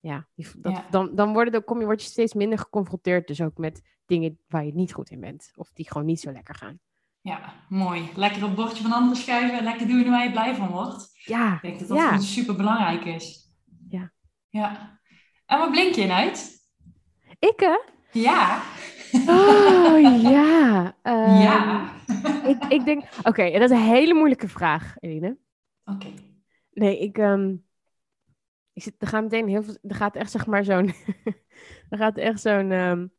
Ja, 0.00 0.28
dat, 0.56 0.82
Dan, 0.90 1.14
dan 1.14 1.32
worden 1.32 1.52
de, 1.52 1.62
kom 1.62 1.78
je, 1.78 1.84
word 1.84 2.02
je 2.02 2.08
steeds 2.08 2.34
minder 2.34 2.58
geconfronteerd 2.58 3.26
dus 3.26 3.42
ook 3.42 3.58
met 3.58 3.82
dingen 4.06 4.38
waar 4.46 4.64
je 4.64 4.74
niet 4.74 4.92
goed 4.92 5.10
in 5.10 5.20
bent. 5.20 5.50
Of 5.56 5.72
die 5.72 5.88
gewoon 5.88 6.06
niet 6.06 6.20
zo 6.20 6.32
lekker 6.32 6.54
gaan. 6.54 6.80
Ja, 7.28 7.54
mooi. 7.68 8.10
Lekker 8.14 8.44
op 8.44 8.56
bordje 8.56 8.82
van 8.82 8.92
anderen 8.92 9.16
schuiven. 9.16 9.64
Lekker 9.64 9.86
doen 9.86 10.10
waar 10.10 10.24
je 10.24 10.30
blij 10.30 10.54
van 10.54 10.68
wordt. 10.68 11.10
Ja. 11.24 11.54
Ik 11.54 11.62
denk 11.62 11.78
dat 11.78 11.88
dat 11.88 11.98
ja. 11.98 12.18
super 12.18 12.56
belangrijk 12.56 13.04
is. 13.04 13.52
Ja. 13.88 14.12
Ja. 14.48 15.00
En 15.46 15.58
wat 15.58 15.70
blink 15.70 15.94
je 15.94 16.00
in 16.00 16.10
uit? 16.10 16.68
Ik, 17.38 17.60
hè? 17.60 17.78
Ja. 18.20 18.62
Oh, 19.12 20.00
ja. 20.00 20.14
ja. 20.30 20.94
Ehm, 21.02 22.48
ik, 22.48 22.64
ik 22.64 22.84
denk... 22.84 23.04
Oké, 23.22 23.50
dat 23.50 23.70
is 23.70 23.76
een 23.76 23.82
hele 23.82 24.14
moeilijke 24.14 24.48
vraag, 24.48 24.94
Eline. 24.98 25.36
Oké. 25.84 26.08
Nee, 26.72 26.98
ik... 26.98 27.18
Um, 27.18 27.64
ik 28.72 28.82
zit, 28.82 28.94
er 28.98 29.08
gaat 29.08 29.22
meteen 29.22 29.48
heel 29.48 29.62
veel... 29.62 29.78
Er 29.82 29.94
gaat 29.94 30.16
echt, 30.16 30.30
zeg 30.30 30.46
maar, 30.46 30.64
zo'n... 30.64 30.94
er 31.90 31.98
gaat 31.98 32.16
echt 32.16 32.40
zo'n... 32.40 32.70
Um, 32.70 33.12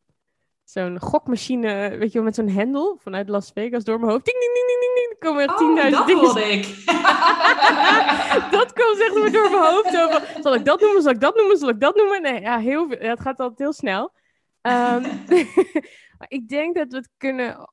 zo'n 0.69 0.99
gokmachine, 0.99 1.97
weet 1.97 2.11
je 2.11 2.13
wel, 2.13 2.23
met 2.23 2.35
zo'n 2.35 2.49
hendel 2.49 2.97
vanuit 3.01 3.29
Las 3.29 3.51
Vegas 3.53 3.83
door 3.83 3.99
mijn 3.99 4.11
hoofd. 4.11 4.25
Ding, 4.25 4.37
ding, 4.39 4.53
ding, 4.53 4.67
ding, 4.67 4.81
ding, 4.81 5.07
ding. 5.07 5.19
komen 5.19 5.41
er 5.41 5.49
oh, 5.49 5.57
dingen. 5.57 5.91
dat 6.21 6.37
ik. 6.37 6.85
dat 8.51 8.73
komt 8.73 8.99
echt 8.99 9.15
maar 9.15 9.31
door 9.31 9.49
mijn 9.49 9.73
hoofd. 9.73 9.97
Over. 9.97 10.41
Zal 10.41 10.55
ik 10.55 10.65
dat 10.65 10.81
noemen? 10.81 11.01
Zal 11.01 11.11
ik 11.11 11.19
dat 11.19 11.35
noemen? 11.35 11.57
Zal 11.57 11.69
ik 11.69 11.79
dat 11.79 11.95
noemen? 11.95 12.21
Nee, 12.21 12.41
ja, 12.41 12.59
heel 12.59 12.87
veel. 12.87 13.09
het 13.09 13.19
gaat 13.19 13.39
altijd 13.39 13.59
heel 13.59 13.73
snel. 13.73 14.11
Um, 14.61 15.03
ik 16.27 16.47
denk 16.47 16.75
dat 16.75 16.91
we 16.91 16.97
het 16.97 17.09
kunnen 17.17 17.69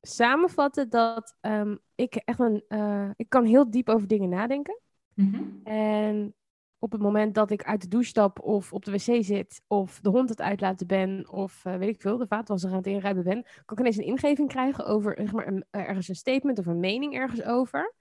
samenvatten 0.00 0.88
dat 0.88 1.36
um, 1.40 1.78
ik 1.94 2.14
echt 2.14 2.38
een... 2.38 2.64
Uh, 2.68 3.10
ik 3.16 3.28
kan 3.28 3.44
heel 3.44 3.70
diep 3.70 3.88
over 3.88 4.08
dingen 4.08 4.28
nadenken. 4.28 4.80
Mm 5.14 5.34
-hmm. 5.34 5.60
En 5.64 6.34
op 6.78 6.92
het 6.92 7.00
moment 7.00 7.34
dat 7.34 7.50
ik 7.50 7.62
uit 7.62 7.80
de 7.80 7.88
douche 7.88 8.08
stap 8.08 8.40
of 8.40 8.72
op 8.72 8.84
de 8.84 8.90
wc 8.90 9.24
zit 9.24 9.62
of 9.66 10.00
de 10.00 10.08
hond 10.08 10.28
het 10.28 10.40
uitlaten 10.40 10.86
ben 10.86 11.30
of 11.30 11.64
uh, 11.64 11.76
weet 11.76 11.88
ik 11.88 12.00
veel, 12.00 12.16
de 12.16 12.26
vaatwasser 12.26 12.70
aan 12.70 12.76
het 12.76 12.86
inruimen 12.86 13.24
ben, 13.24 13.42
kan 13.42 13.76
ik 13.76 13.78
ineens 13.78 13.96
een 13.96 14.04
ingeving 14.04 14.48
krijgen 14.48 14.86
over 14.86 15.14
zeg 15.16 15.32
maar, 15.32 15.46
een, 15.46 15.64
ergens 15.70 16.08
een 16.08 16.14
statement 16.14 16.58
of 16.58 16.66
een 16.66 16.80
mening 16.80 17.14
ergens 17.14 17.42
over. 17.42 17.94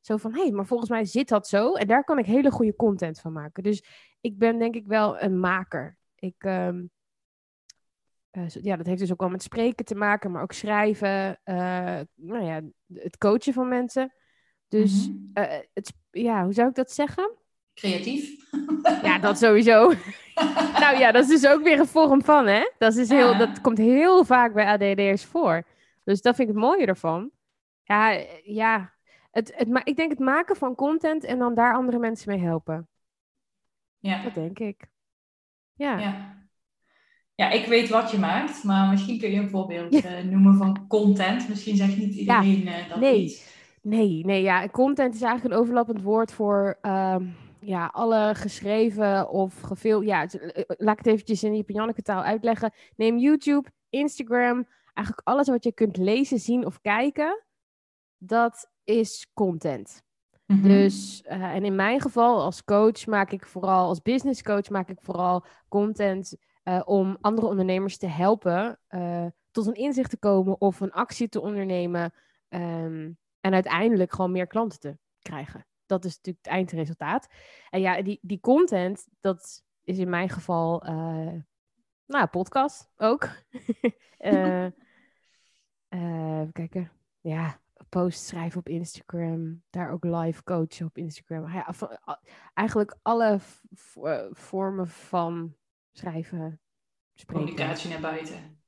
Zo 0.00 0.16
van, 0.16 0.32
hé, 0.32 0.42
hey, 0.42 0.50
maar 0.50 0.66
volgens 0.66 0.90
mij 0.90 1.04
zit 1.04 1.28
dat 1.28 1.48
zo 1.48 1.72
en 1.72 1.86
daar 1.86 2.04
kan 2.04 2.18
ik 2.18 2.26
hele 2.26 2.50
goede 2.50 2.76
content 2.76 3.20
van 3.20 3.32
maken. 3.32 3.62
Dus 3.62 3.84
ik 4.20 4.38
ben 4.38 4.58
denk 4.58 4.74
ik 4.74 4.86
wel 4.86 5.20
een 5.20 5.40
maker. 5.40 5.96
Ik, 6.14 6.44
um, 6.44 6.90
uh, 8.32 8.48
ja, 8.48 8.76
dat 8.76 8.86
heeft 8.86 8.98
dus 8.98 9.12
ook 9.12 9.20
wel 9.20 9.28
met 9.28 9.42
spreken 9.42 9.84
te 9.84 9.94
maken, 9.94 10.30
maar 10.30 10.42
ook 10.42 10.52
schrijven, 10.52 11.40
uh, 11.44 12.00
nou 12.14 12.44
ja, 12.44 12.60
het 12.92 13.18
coachen 13.18 13.52
van 13.52 13.68
mensen. 13.68 14.14
Dus 14.68 15.08
mm 15.08 15.30
-hmm. 15.34 15.64
het, 15.72 15.92
ja, 16.10 16.44
hoe 16.44 16.52
zou 16.52 16.68
ik 16.68 16.74
dat 16.74 16.90
zeggen? 16.90 17.43
Creatief. 17.74 18.50
Ja, 19.02 19.18
dat 19.18 19.38
sowieso. 19.38 19.92
nou 20.80 20.98
ja, 20.98 21.12
dat 21.12 21.22
is 21.30 21.40
dus 21.40 21.50
ook 21.50 21.62
weer 21.62 21.78
een 21.78 21.86
vorm 21.86 22.22
van, 22.24 22.46
hè? 22.46 22.70
Dat, 22.78 22.96
is 22.96 23.08
heel, 23.08 23.30
Ja. 23.32 23.38
dat 23.38 23.60
komt 23.60 23.78
heel 23.78 24.24
vaak 24.24 24.52
bij 24.54 24.66
ADD'ers 24.66 25.24
voor. 25.24 25.62
Dus 26.04 26.22
dat 26.22 26.36
vind 26.36 26.48
ik 26.48 26.54
het 26.54 26.64
mooie 26.64 26.86
ervan. 26.86 27.30
Ja, 27.82 28.24
ja. 28.44 28.92
Het, 29.30 29.52
het, 29.56 29.68
ma- 29.68 29.84
ik 29.84 29.96
denk 29.96 30.10
het 30.10 30.18
maken 30.18 30.56
van 30.56 30.74
content 30.74 31.24
en 31.24 31.38
dan 31.38 31.54
daar 31.54 31.74
andere 31.74 31.98
mensen 31.98 32.30
mee 32.30 32.40
helpen. 32.44 32.88
Ja. 33.98 34.22
Dat 34.22 34.34
denk 34.34 34.58
ik. 34.58 34.86
Ja. 35.74 35.98
Ja. 35.98 36.36
ja, 37.34 37.50
ik 37.50 37.66
weet 37.66 37.88
wat 37.88 38.10
je 38.10 38.18
maakt, 38.18 38.64
maar 38.64 38.90
misschien 38.90 39.18
kun 39.18 39.30
je 39.30 39.36
een 39.40 39.48
voorbeeld 39.50 39.92
Ja. 39.92 40.00
eh, 40.02 40.24
noemen 40.24 40.54
van 40.56 40.86
content. 40.88 41.48
Misschien 41.48 41.76
zegt 41.76 41.96
niet 41.96 42.14
iedereen 42.14 42.66
eh, 42.68 42.88
dat 42.88 43.00
nee. 43.00 43.40
Nee, 43.82 44.24
nee, 44.24 44.42
ja. 44.42 44.68
Content 44.68 45.14
is 45.14 45.22
eigenlijk 45.22 45.54
een 45.54 45.60
overlappend 45.60 46.02
woord 46.02 46.32
voor 46.32 46.78
ehm, 46.82 47.24
ja, 47.66 47.86
alle 47.86 48.34
geschreven 48.34 49.28
of 49.30 49.60
gefilmd. 49.60 50.06
Ja, 50.06 50.20
het- 50.20 50.34
eh, 50.52 50.64
laat 50.66 50.98
ik 50.98 51.04
het 51.04 51.06
eventjes 51.12 51.42
in 51.44 51.52
die 51.52 51.64
Janneke 51.66 52.02
taal 52.02 52.22
uitleggen. 52.22 52.72
Neem 52.96 53.18
YouTube, 53.18 53.70
Instagram, 53.88 54.66
eigenlijk 54.94 55.28
alles 55.28 55.48
wat 55.48 55.64
je 55.64 55.72
kunt 55.72 55.96
lezen, 55.96 56.38
zien 56.38 56.66
of 56.66 56.80
kijken. 56.80 57.44
Dat 58.18 58.70
is 58.84 59.30
content. 59.34 60.02
Mhm. 60.46 60.62
Dus, 60.62 61.22
eh, 61.24 61.42
en 61.42 61.64
in 61.64 61.74
mijn 61.74 62.00
geval 62.00 62.42
als 62.42 62.64
coach 62.64 63.06
maak 63.06 63.30
ik 63.32 63.46
vooral, 63.46 63.88
als 63.88 64.02
business 64.02 64.42
coach 64.42 64.68
maak 64.68 64.88
ik 64.88 64.98
vooral 65.00 65.44
content 65.68 66.36
eh, 66.62 66.80
om 66.84 67.16
andere 67.20 67.46
ondernemers 67.46 67.96
te 67.98 68.06
helpen 68.06 68.78
eh, 68.86 69.26
tot 69.50 69.66
een 69.66 69.74
inzicht 69.74 70.10
te 70.10 70.16
komen 70.18 70.60
of 70.60 70.80
een 70.80 70.92
actie 70.92 71.28
te 71.28 71.40
ondernemen. 71.40 72.12
ehm, 72.48 73.10
en 73.40 73.54
uiteindelijk 73.54 74.12
gewoon 74.12 74.32
meer 74.32 74.46
klanten 74.46 74.78
te 74.78 74.98
krijgen. 75.22 75.66
Dat 76.00 76.10
is 76.10 76.16
natuurlijk 76.16 76.44
het 76.44 76.54
eindresultaat. 76.54 77.28
En 77.70 77.80
ja, 77.80 78.02
die, 78.02 78.18
die 78.22 78.40
content, 78.40 79.08
dat 79.20 79.62
is 79.84 79.98
in 79.98 80.08
mijn 80.08 80.28
geval, 80.28 80.82
eh 80.82 81.32
nou, 82.06 82.26
podcast 82.26 82.90
ook. 82.96 83.28
Eh, 84.18 84.64
eh, 84.64 86.40
even 86.40 86.52
kijken. 86.52 86.90
Ja, 87.20 87.60
posts 87.88 88.26
schrijven 88.26 88.58
op 88.58 88.68
Instagram. 88.68 89.62
Daar 89.70 89.90
ook 89.90 90.04
live 90.04 90.42
coachen 90.44 90.86
op 90.86 90.98
Instagram. 90.98 91.52
Ja, 91.52 91.72
van- 91.72 91.98
eigenlijk 92.54 92.96
alle 93.02 93.38
vormen 94.30 94.88
van 94.88 95.54
schrijven, 95.92 96.60
spreken. 97.14 97.44
Communicatie 97.44 97.90
naar 97.90 98.00
buiten. 98.00 98.62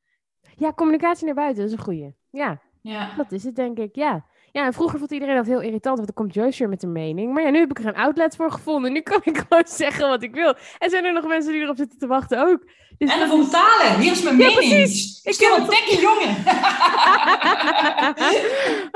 Ja, 0.56 0.72
communicatie 0.72 1.26
naar 1.26 1.34
buiten, 1.34 1.62
dat 1.62 1.72
is 1.72 1.78
een 1.78 1.84
goeie. 1.84 2.14
Ja, 2.30 2.60
Ja. 2.80 3.14
dat 3.16 3.32
is 3.32 3.44
het 3.44 3.56
denk 3.56 3.78
ik, 3.78 3.94
ja. 3.94 4.26
Ja, 4.52 4.64
en 4.64 4.72
vroeger 4.72 4.98
vond 4.98 5.10
iedereen 5.10 5.36
dat 5.36 5.46
heel 5.46 5.60
irritant, 5.60 5.96
want 5.96 6.06
dan 6.06 6.14
komt 6.16 6.34
Joyce 6.34 6.58
weer 6.58 6.68
met 6.68 6.82
een 6.82 6.92
mening. 6.92 7.32
Maar 7.32 7.42
ja, 7.42 7.50
nu 7.50 7.58
heb 7.58 7.70
ik 7.70 7.78
er 7.78 7.86
een 7.86 7.94
outlet 7.96 8.36
voor 8.36 8.50
gevonden. 8.50 8.92
Nu 8.92 9.00
kan 9.00 9.20
ik 9.32 9.38
gewoon 9.48 9.66
zeggen 9.66 10.08
wat 10.08 10.22
ik 10.22 10.34
wil. 10.34 10.54
En 10.78 10.90
zijn 10.90 11.04
er 11.04 11.12
nog 11.12 11.26
mensen 11.26 11.52
die 11.52 11.60
erop 11.62 11.76
zitten 11.76 11.98
te 11.98 12.06
wachten 12.06 12.46
ook. 12.48 12.64
Dus 12.98 13.10
En 13.12 13.18
dat 13.18 13.28
ervoor 13.28 13.44
betalen. 13.44 13.98
Hier 14.00 14.12
is 14.12 14.22
mijn 14.22 14.36
Ja, 14.36 14.46
mening. 14.48 14.68
precies. 14.70 15.20
Ik 15.24 15.32
Stil 15.32 15.48
wil 15.56 15.58
een 15.64 15.70
dikke 15.70 16.00
jongen. 16.00 16.28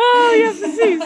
oh, 0.05 0.33
ja, 0.37 0.51
precies. 0.61 1.03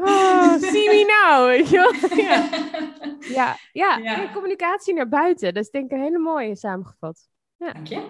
Oh, 0.00 0.52
see 0.58 0.88
me 0.88 1.04
now, 1.24 1.46
weet 1.46 1.68
je 1.68 1.76
wel. 1.76 1.92
Ja, 2.24 3.56
ja, 3.72 3.96
ja, 3.96 4.30
communicatie 4.32 4.94
naar 4.94 5.08
buiten. 5.08 5.54
Dat 5.54 5.62
is 5.64 5.70
denk 5.70 5.84
ik 5.84 5.92
een 5.96 6.02
hele 6.02 6.18
mooie 6.18 6.56
samengevat. 6.56 7.28
Dank 7.58 7.86
je. 7.86 8.06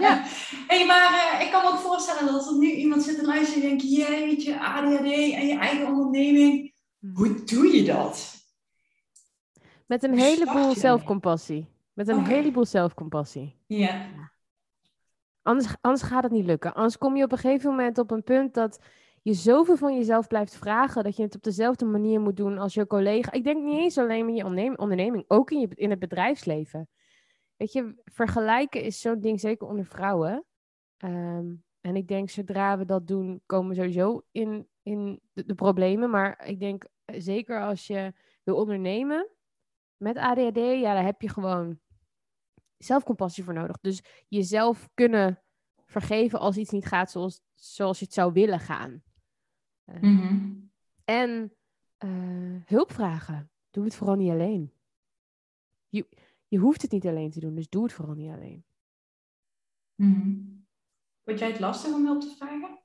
Ja. 0.00 0.22
hey, 0.68 0.86
maar 0.86 1.34
eh, 1.38 1.46
ik 1.46 1.52
kan 1.52 1.62
me 1.64 1.70
ook 1.70 1.78
voorstellen 1.78 2.32
dat 2.32 2.46
er 2.46 2.58
nu 2.58 2.70
iemand 2.70 3.02
zit 3.02 3.18
te 3.18 3.26
luisteren 3.26 3.62
en 3.62 3.68
denkt, 3.68 3.96
jeetje, 3.96 4.60
ADHD 4.60 5.02
en 5.02 5.46
je 5.46 5.58
eigen 5.58 5.86
onderneming. 5.86 6.74
Hoe 7.14 7.44
doe 7.44 7.76
je 7.76 7.84
dat? 7.84 8.38
Met 9.86 10.02
een 10.02 10.18
heleboel 10.18 10.74
zelfcompassie. 10.74 11.68
Met 11.92 12.08
een 12.08 12.24
heleboel 12.24 12.64
zelfcompassie. 12.64 13.56
Ja. 13.66 14.06
Anders, 15.42 15.74
anders 15.80 16.02
gaat 16.02 16.22
het 16.22 16.32
niet 16.32 16.44
lukken. 16.44 16.74
Anders 16.74 16.98
kom 16.98 17.16
je 17.16 17.24
op 17.24 17.32
een 17.32 17.38
gegeven 17.38 17.70
moment 17.70 17.98
op 17.98 18.10
een 18.10 18.22
punt 18.22 18.54
dat 18.54 18.78
je 19.22 19.32
zoveel 19.32 19.76
van 19.76 19.96
jezelf 19.96 20.26
blijft 20.26 20.56
vragen 20.56 21.04
dat 21.04 21.16
je 21.16 21.22
het 21.22 21.34
op 21.34 21.42
dezelfde 21.42 21.84
manier 21.84 22.20
moet 22.20 22.36
doen 22.36 22.58
als 22.58 22.74
je 22.74 22.86
collega. 22.86 23.32
Ik 23.32 23.44
denk 23.44 23.64
niet 23.64 23.78
eens 23.78 23.98
alleen 23.98 24.28
in 24.28 24.34
je 24.34 24.44
ondernem- 24.44 24.76
onderneming, 24.76 25.24
ook 25.28 25.50
in, 25.50 25.60
je, 25.60 25.68
in 25.74 25.90
het 25.90 25.98
bedrijfsleven. 25.98 26.88
Weet 27.60 27.72
je, 27.72 27.94
vergelijken 28.04 28.82
is 28.82 29.00
zo'n 29.00 29.20
ding, 29.20 29.40
zeker 29.40 29.66
onder 29.66 29.86
vrouwen. 29.86 30.44
Ehm, 30.96 31.54
en 31.80 31.96
ik 31.96 32.08
denk, 32.08 32.30
zodra 32.30 32.78
we 32.78 32.84
dat 32.84 33.06
doen, 33.06 33.42
komen 33.46 33.68
we 33.68 33.74
sowieso 33.74 34.22
in, 34.30 34.68
in 34.82 35.20
de, 35.32 35.44
de 35.44 35.54
problemen. 35.54 36.10
Maar 36.10 36.46
ik 36.46 36.60
denk, 36.60 36.86
eh, 37.04 37.20
zeker 37.20 37.62
als 37.62 37.86
je 37.86 38.12
wil 38.42 38.56
ondernemen 38.56 39.28
met 39.96 40.16
ADHD, 40.16 40.56
ja, 40.56 40.94
daar 40.94 41.04
heb 41.04 41.22
je 41.22 41.28
gewoon 41.28 41.80
zelfcompassie 42.76 43.44
voor 43.44 43.54
nodig. 43.54 43.80
Dus 43.80 44.24
jezelf 44.28 44.88
kunnen 44.94 45.42
vergeven 45.86 46.38
als 46.38 46.56
iets 46.56 46.70
niet 46.70 46.86
gaat 46.86 47.10
zoals, 47.10 47.40
zoals 47.54 47.98
je 47.98 48.04
het 48.04 48.14
zou 48.14 48.32
willen 48.32 48.60
gaan. 48.60 49.02
Eh, 49.84 50.00
Mhm. 50.00 50.52
En 51.04 51.54
eh, 51.96 52.56
hulp 52.64 52.92
vragen. 52.92 53.50
Doe 53.70 53.84
het 53.84 53.94
vooral 53.94 54.16
niet 54.16 54.30
alleen. 54.30 54.72
Je, 55.88 56.06
je 56.50 56.58
hoeft 56.58 56.82
het 56.82 56.90
niet 56.90 57.06
alleen 57.06 57.30
te 57.30 57.40
doen, 57.40 57.54
dus 57.54 57.68
doe 57.68 57.82
het 57.82 57.92
vooral 57.92 58.14
niet 58.14 58.32
alleen. 58.32 58.64
Mhm. 59.94 60.38
Vond 61.24 61.38
jij 61.38 61.48
het 61.50 61.60
lastig 61.60 61.92
om 61.94 62.04
hulp 62.04 62.20
te 62.20 62.34
vragen? 62.36 62.78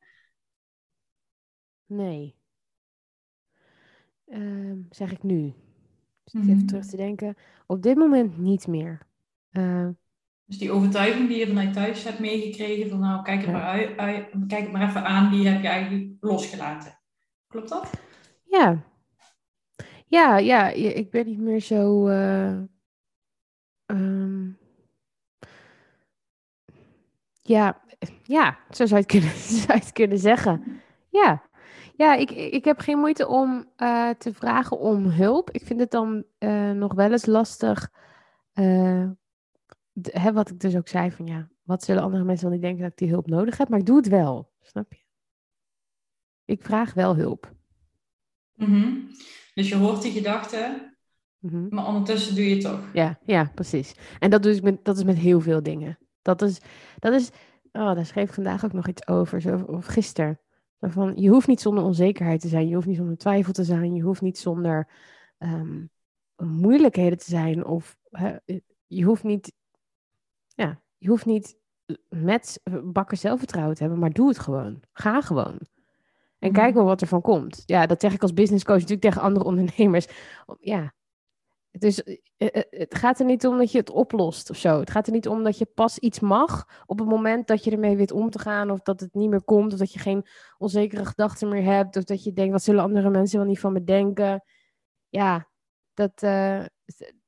Nee. 1.85 2.35
Ehm, 4.25 4.77
zeg 4.89 5.11
ik 5.11 5.23
nu. 5.23 5.53
Dus 6.23 6.33
Mhm. 6.33 6.49
Even 6.49 6.65
terug 6.65 6.85
te 6.85 6.97
denken. 6.97 7.35
Op 7.65 7.81
dit 7.81 7.95
moment 7.97 8.37
niet 8.37 8.67
meer. 8.67 9.07
Eh, 9.49 9.89
Dus 10.45 10.57
die 10.57 10.71
overtuiging 10.71 11.27
die 11.27 11.37
je 11.37 11.47
vanuit 11.47 11.73
thuis 11.73 12.03
hebt 12.03 12.19
meegekregen 12.19 12.89
van 12.89 12.99
nou, 12.99 13.23
kijk 13.23 13.37
het, 13.41 13.45
Ja. 13.49 13.51
maar, 13.51 13.63
uit, 13.63 13.97
uit- 13.97 14.29
kijk 14.47 14.63
het 14.63 14.71
maar 14.71 14.87
even 14.89 15.05
aan, 15.05 15.31
die 15.31 15.47
heb 15.47 15.61
je 15.61 15.67
eigenlijk 15.67 16.11
losgelaten. 16.19 16.99
Klopt 17.47 17.69
dat? 17.69 17.91
ja. 18.43 18.83
Ja, 20.07 20.37
ja, 20.37 20.69
ik 20.69 21.09
ben 21.11 21.25
niet 21.25 21.39
meer 21.39 21.59
zo. 21.59 22.07
eh, 22.07 22.61
ehm, 23.85 24.49
ja, 27.41 27.81
ja, 28.23 28.57
zo 28.69 28.85
zou 28.85 28.89
je 28.89 28.95
het 28.95 29.05
kunnen, 29.05 29.29
zo 29.49 29.55
zou 29.55 29.73
je 29.73 29.83
het 29.83 29.91
kunnen 29.91 30.17
zeggen. 30.17 30.81
Ja, 31.09 31.43
ja 31.95 32.13
ik, 32.15 32.31
ik 32.31 32.65
heb 32.65 32.79
geen 32.79 32.99
moeite 32.99 33.27
om 33.27 33.71
eh, 33.75 34.09
te 34.09 34.33
vragen 34.33 34.79
om 34.79 35.05
hulp. 35.05 35.51
Ik 35.51 35.65
vind 35.65 35.79
het 35.79 35.91
dan 35.91 36.23
eh, 36.37 36.71
nog 36.71 36.93
wel 36.93 37.11
eens 37.11 37.25
lastig. 37.25 37.91
d- 40.01 40.13
hè, 40.13 40.33
wat 40.33 40.49
ik 40.49 40.59
dus 40.59 40.75
ook 40.75 40.87
zei 40.87 41.11
van 41.11 41.27
ja, 41.27 41.49
wat 41.63 41.83
zullen 41.83 42.03
andere 42.03 42.23
mensen 42.23 42.45
wel 42.45 42.53
niet 42.53 42.63
denken 42.63 42.81
dat 42.81 42.91
ik 42.91 42.97
die 42.97 43.09
hulp 43.09 43.27
nodig 43.27 43.57
heb? 43.57 43.69
Maar 43.69 43.79
ik 43.79 43.85
doe 43.85 43.97
het 43.97 44.07
wel, 44.07 44.51
snap 44.61 44.93
je? 44.93 45.03
Ik 46.45 46.63
vraag 46.63 46.93
wel 46.93 47.15
hulp. 47.15 47.53
Mhm. 48.55 48.93
Dus 49.53 49.69
je 49.69 49.75
hoort 49.75 50.01
die 50.01 50.11
gedachten, 50.11 50.94
Mhm. 51.45 51.65
maar 51.69 51.87
ondertussen 51.87 52.35
doe 52.35 52.43
je 52.49 52.53
het 52.55 52.61
toch. 52.63 52.79
Ja, 52.93 53.19
ja, 53.23 53.51
precies. 53.55 53.95
En 54.19 54.29
dat, 54.29 54.43
doe 54.43 54.55
ik 54.55 54.61
met, 54.61 54.85
dat 54.85 54.97
is 54.97 55.03
met 55.03 55.17
heel 55.17 55.41
veel 55.41 55.63
dingen. 55.63 55.97
Dat 56.21 56.41
is, 56.41 56.59
dat 56.99 57.13
is 57.13 57.29
oh, 57.71 57.95
daar 57.95 58.05
schreef 58.05 58.27
ik 58.27 58.33
vandaag 58.33 58.65
ook 58.65 58.73
nog 58.73 58.87
iets 58.87 59.07
over, 59.07 59.41
zo, 59.41 59.57
of 59.67 59.85
gisteren. 59.85 60.39
Van, 60.79 61.13
je 61.15 61.29
hoeft 61.29 61.47
niet 61.47 61.61
zonder 61.61 61.83
onzekerheid 61.83 62.41
te 62.41 62.47
zijn, 62.47 62.67
je 62.67 62.75
hoeft 62.75 62.87
niet 62.87 62.97
zonder 62.97 63.17
twijfel 63.17 63.53
te 63.53 63.63
zijn, 63.63 63.95
je 63.95 64.01
hoeft 64.01 64.21
niet 64.21 64.37
zonder 64.37 64.87
ehm, 65.37 65.85
moeilijkheden 66.37 67.17
te 67.17 67.29
zijn, 67.29 67.65
of 67.65 67.97
hè, 68.09 68.35
je 68.87 69.03
hoeft 69.03 69.23
niet, 69.23 69.53
ja, 70.47 70.81
je 70.97 71.07
hoeft 71.07 71.25
niet 71.25 71.57
met 72.09 72.61
bakken 72.83 73.17
zelfvertrouwen 73.17 73.75
te 73.75 73.81
hebben, 73.81 73.99
maar 73.99 74.11
doe 74.11 74.27
het 74.27 74.39
gewoon. 74.39 74.81
Ga 74.91 75.21
gewoon. 75.21 75.59
En 76.39 76.51
Mhm. 76.51 76.59
kijk 76.59 76.73
wel 76.73 76.85
wat 76.85 77.01
er 77.01 77.07
van 77.07 77.21
komt. 77.21 77.63
Ja, 77.65 77.85
dat 77.85 78.01
zeg 78.01 78.13
ik 78.13 78.21
als 78.21 78.33
business 78.33 78.63
coach 78.63 78.75
natuurlijk 78.79 79.01
tegen 79.01 79.21
andere 79.21 79.45
ondernemers. 79.45 80.07
Ja, 80.59 80.93
dus 81.79 82.03
eh, 82.03 82.17
eh, 82.37 82.61
het 82.69 82.95
gaat 82.95 83.19
er 83.19 83.25
niet 83.25 83.47
om 83.47 83.57
dat 83.57 83.71
je 83.71 83.77
het 83.77 83.89
oplost 83.89 84.49
of 84.49 84.57
zo. 84.57 84.79
Het 84.79 84.89
gaat 84.89 85.07
er 85.07 85.13
niet 85.13 85.27
om 85.27 85.43
dat 85.43 85.57
je 85.57 85.65
pas 85.65 85.99
iets 85.99 86.19
mag 86.19 86.83
op 86.85 86.99
het 86.99 87.07
moment 87.07 87.47
dat 87.47 87.63
je 87.63 87.71
ermee 87.71 87.97
weet 87.97 88.11
om 88.11 88.29
te 88.29 88.39
gaan. 88.39 88.71
Of 88.71 88.81
dat 88.81 88.99
het 88.99 89.13
niet 89.13 89.29
meer 89.29 89.43
komt. 89.43 89.73
Of 89.73 89.79
dat 89.79 89.93
je 89.93 89.99
geen 89.99 90.25
onzekere 90.57 91.05
gedachten 91.05 91.49
meer 91.49 91.63
hebt. 91.63 91.95
Of 91.97 92.03
dat 92.03 92.23
je 92.23 92.33
denkt, 92.33 92.51
wat 92.51 92.63
zullen 92.63 92.83
andere 92.83 93.09
mensen 93.09 93.37
wel 93.39 93.47
niet 93.47 93.59
van 93.59 93.73
me 93.73 93.83
denken? 93.83 94.43
Ja, 95.09 95.49
dat, 95.93 96.23
eh, 96.23 96.65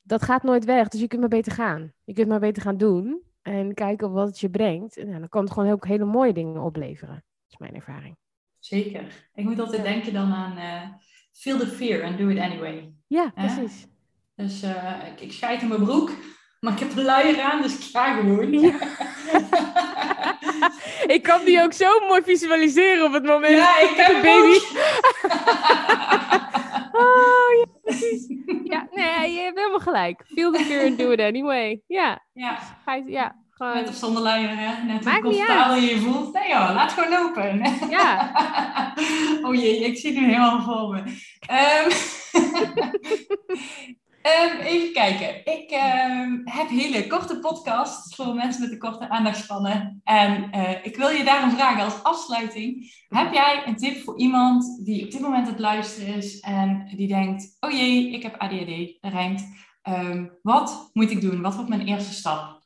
dat 0.01 0.21
gaat 0.21 0.43
nooit 0.43 0.65
weg. 0.65 0.87
Dus 0.87 0.99
je 0.99 1.07
kunt 1.07 1.21
maar 1.21 1.29
beter 1.29 1.51
gaan. 1.51 1.93
Je 2.03 2.13
kunt 2.13 2.27
maar 2.27 2.39
beter 2.39 2.61
gaan 2.61 2.77
doen. 2.77 3.21
En 3.41 3.73
kijken 3.73 4.11
wat 4.11 4.27
het 4.27 4.39
je 4.39 4.49
brengt. 4.49 4.97
En 4.97 5.09
ja, 5.09 5.19
dan 5.19 5.29
kan 5.29 5.43
het 5.43 5.51
gewoon 5.51 5.67
heel, 5.67 5.77
hele 5.79 6.05
mooie 6.05 6.33
dingen 6.33 6.61
opleveren. 6.61 7.15
Dat 7.15 7.23
is 7.49 7.57
mijn 7.57 7.75
ervaring. 7.75 8.17
Zeker. 8.59 9.29
Ik 9.33 9.43
moet 9.43 9.59
altijd 9.59 9.83
denken 9.83 10.13
dan 10.13 10.31
aan 10.33 10.99
feel 11.31 11.57
the 11.57 11.67
fear 11.67 12.03
and 12.03 12.17
do 12.17 12.27
it 12.29 12.37
anyway. 12.37 12.93
Ja, 13.07 13.31
Ja. 13.35 13.45
precies. 13.45 13.87
Dus 14.37 14.61
eh, 14.61 14.93
ik, 15.13 15.21
ik 15.21 15.31
scheid 15.31 15.61
in 15.61 15.67
mijn 15.67 15.83
broek, 15.83 16.11
maar 16.59 16.73
ik 16.73 16.79
heb 16.79 16.95
een 16.97 17.03
luier 17.03 17.41
aan, 17.41 17.61
dus 17.61 17.73
ik 17.77 17.83
ga 17.91 18.15
gewoon. 18.15 18.51
Ja. 18.51 18.71
Ik 21.15 21.23
kan 21.23 21.43
die 21.45 21.61
ook 21.63 21.73
zo 21.73 21.99
mooi 22.07 22.21
visualiseren 22.23 23.05
op 23.05 23.13
het 23.13 23.23
moment. 23.23 23.53
Ja, 23.57 23.79
ik 23.79 23.93
heb 23.95 24.21
baby. 24.21 24.57
Oh, 26.91 27.51
ja, 27.59 27.65
precies. 27.83 28.27
Ja, 28.63 28.87
nee, 28.91 29.51
gelijk. 29.79 30.23
Feel 30.33 30.51
the 30.51 30.63
fear 30.63 30.85
and 30.85 30.97
do 30.97 31.11
it 31.11 31.19
anyway. 31.19 31.81
Ja. 31.87 32.25
Ja. 32.33 32.57
Ga 32.85 32.95
je- 32.95 33.03
ja. 33.11 33.35
Gewoon, 33.51 33.73
Met 33.73 33.89
of 33.89 33.95
zonder 33.95 34.21
luier, 34.21 34.49
hè? 34.57 34.83
Net 34.83 35.03
hoe 35.03 35.11
Maakt 35.11 35.23
niet 35.23 35.35
comfortabel 35.35 35.75
je 35.75 35.89
je 35.95 35.97
voelt. 35.99 36.33
Nee 36.33 36.47
joh, 36.49 36.71
laat 36.73 36.91
gewoon 36.91 37.09
lopen. 37.09 37.61
Ja. 37.89 38.31
oh 39.41 39.55
jee, 39.55 39.79
ik 39.85 39.97
zie 39.97 40.09
het 40.11 40.19
nu 40.19 40.25
helemaal 40.25 40.61
voor 40.61 40.89
me. 40.93 41.03
Ehm, 41.47 41.89
ehm, 44.27 44.59
even 44.59 44.93
kijken. 44.93 45.45
Ik 45.53 45.69
ehm, 45.69 46.39
heb 46.43 46.67
hele 46.67 47.07
korte 47.07 47.39
podcasts 47.39 48.15
voor 48.15 48.33
mensen 48.35 48.61
met 48.61 48.71
een 48.71 48.79
korte 48.79 49.09
aandachtspannen. 49.09 50.01
En 50.03 50.51
eh, 50.51 50.85
ik 50.85 50.95
wil 50.95 51.09
je 51.09 51.23
daarom 51.23 51.51
vragen 51.51 51.83
als 51.83 52.03
afsluiting. 52.03 52.93
Heb 53.07 53.33
jij 53.33 53.63
een 53.65 53.75
tip 53.75 54.03
voor 54.03 54.17
iemand 54.17 54.85
die 54.85 55.05
op 55.05 55.11
dit 55.11 55.21
moment 55.21 55.47
het 55.47 55.59
luisteren 55.59 56.15
is 56.15 56.39
en 56.39 56.93
die 56.95 57.07
denkt, 57.07 57.57
oh 57.59 57.71
jee, 57.71 58.11
ik 58.11 58.23
heb 58.23 58.35
ADHD, 58.35 59.01
dat 59.01 59.11
rijmt. 59.11 59.47
Ehm, 59.81 60.27
wat 60.41 60.89
moet 60.93 61.11
ik 61.11 61.21
doen? 61.21 61.41
Wat 61.41 61.55
wordt 61.55 61.69
mijn 61.69 61.87
eerste 61.87 62.13
stap? 62.13 62.61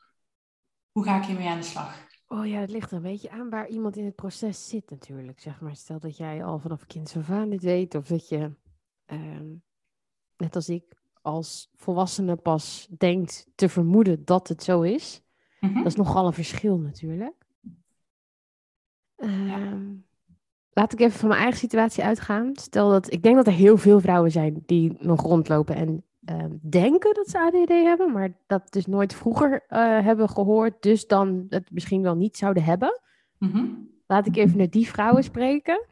Hoe 0.91 1.03
ga 1.03 1.17
ik 1.17 1.25
hiermee 1.25 1.47
aan 1.47 1.59
de 1.59 1.65
slag? 1.65 2.09
Oh 2.27 2.47
ja, 2.47 2.59
het 2.59 2.69
ligt 2.69 2.91
er 2.91 2.97
een 2.97 3.03
beetje 3.03 3.29
aan 3.29 3.49
waar 3.49 3.67
iemand 3.67 3.97
in 3.97 4.05
het 4.05 4.15
proces 4.15 4.67
zit 4.67 4.89
natuurlijk. 4.89 5.39
Zeg 5.39 5.61
maar, 5.61 5.75
stel 5.75 5.99
dat 5.99 6.17
jij 6.17 6.43
al 6.43 6.59
vanaf 6.59 6.85
kind 6.85 7.15
af 7.17 7.29
aan 7.29 7.49
dit 7.49 7.63
weet. 7.63 7.95
Of 7.95 8.07
dat 8.07 8.29
je, 8.29 8.51
net 10.37 10.55
als 10.55 10.69
ik, 10.69 11.00
als 11.21 11.69
volwassene 11.75 12.35
pas 12.35 12.87
denkt 12.97 13.47
te 13.55 13.69
vermoeden 13.69 14.25
dat 14.25 14.47
het 14.47 14.63
zo 14.63 14.81
is. 14.81 15.21
Mhm. 15.59 15.73
Dat 15.73 15.85
is 15.85 15.95
nogal 15.95 16.25
een 16.25 16.33
verschil 16.33 16.77
natuurlijk. 16.77 17.45
Ehm, 19.15 19.93
Laat 20.73 20.93
ik 20.93 20.99
even 20.99 21.19
van 21.19 21.27
mijn 21.27 21.41
eigen 21.41 21.59
situatie 21.59 22.03
uitgaan. 22.03 22.51
Stel 22.53 22.89
dat, 22.89 23.11
ik 23.11 23.23
denk 23.23 23.35
dat 23.35 23.47
er 23.47 23.53
heel 23.53 23.77
veel 23.77 23.99
vrouwen 23.99 24.31
zijn 24.31 24.63
die 24.65 24.97
nog 24.99 25.21
rondlopen 25.21 25.75
en 25.75 26.03
ehm, 26.25 26.55
denken 26.61 27.13
dat 27.13 27.27
ze 27.27 27.39
ADD 27.39 27.69
hebben, 27.69 28.11
maar 28.11 28.33
dat 28.47 28.71
dus 28.71 28.85
nooit 28.85 29.13
vroeger 29.13 29.65
eh, 29.67 29.79
hebben 29.79 30.29
gehoord, 30.29 30.81
dus 30.81 31.07
dan 31.07 31.45
het 31.49 31.71
misschien 31.71 32.01
wel 32.01 32.15
niet 32.15 32.37
zouden 32.37 32.63
hebben. 32.63 33.01
Mhm. 33.37 33.65
Laat 34.07 34.27
ik 34.27 34.35
even 34.35 34.57
naar 34.57 34.69
die 34.69 34.87
vrouwen 34.87 35.23
spreken. 35.23 35.85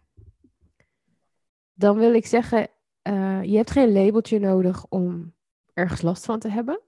Dan 1.73 1.97
wil 1.97 2.13
ik 2.13 2.25
zeggen, 2.25 2.67
eh, 3.09 3.43
je 3.43 3.55
hebt 3.55 3.71
geen 3.71 3.91
labeltje 3.91 4.39
nodig 4.39 4.85
om 4.89 5.33
ergens 5.73 6.01
last 6.01 6.25
van 6.25 6.39
te 6.39 6.49
hebben. 6.49 6.81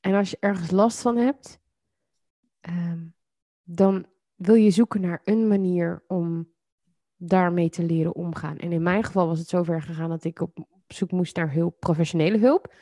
En 0.00 0.14
als 0.14 0.30
je 0.30 0.36
ergens 0.40 0.70
last 0.70 1.00
van 1.00 1.16
hebt, 1.16 1.60
ehm, 2.60 3.04
dan 3.62 4.06
wil 4.34 4.54
je 4.54 4.70
zoeken 4.70 5.00
naar 5.00 5.20
een 5.24 5.48
manier 5.48 6.04
om 6.06 6.48
daarmee 7.16 7.68
te 7.68 7.84
leren 7.84 8.14
omgaan. 8.14 8.56
En 8.56 8.72
in 8.72 8.82
mijn 8.82 9.04
geval 9.04 9.26
was 9.26 9.38
het 9.38 9.48
zover 9.48 9.82
gegaan 9.82 10.08
dat 10.08 10.24
ik 10.24 10.40
op 10.40 10.66
zoek 10.86 11.10
moest 11.10 11.36
naar 11.36 11.52
hulp, 11.52 11.80
professionele 11.80 12.38
hulp. 12.38 12.74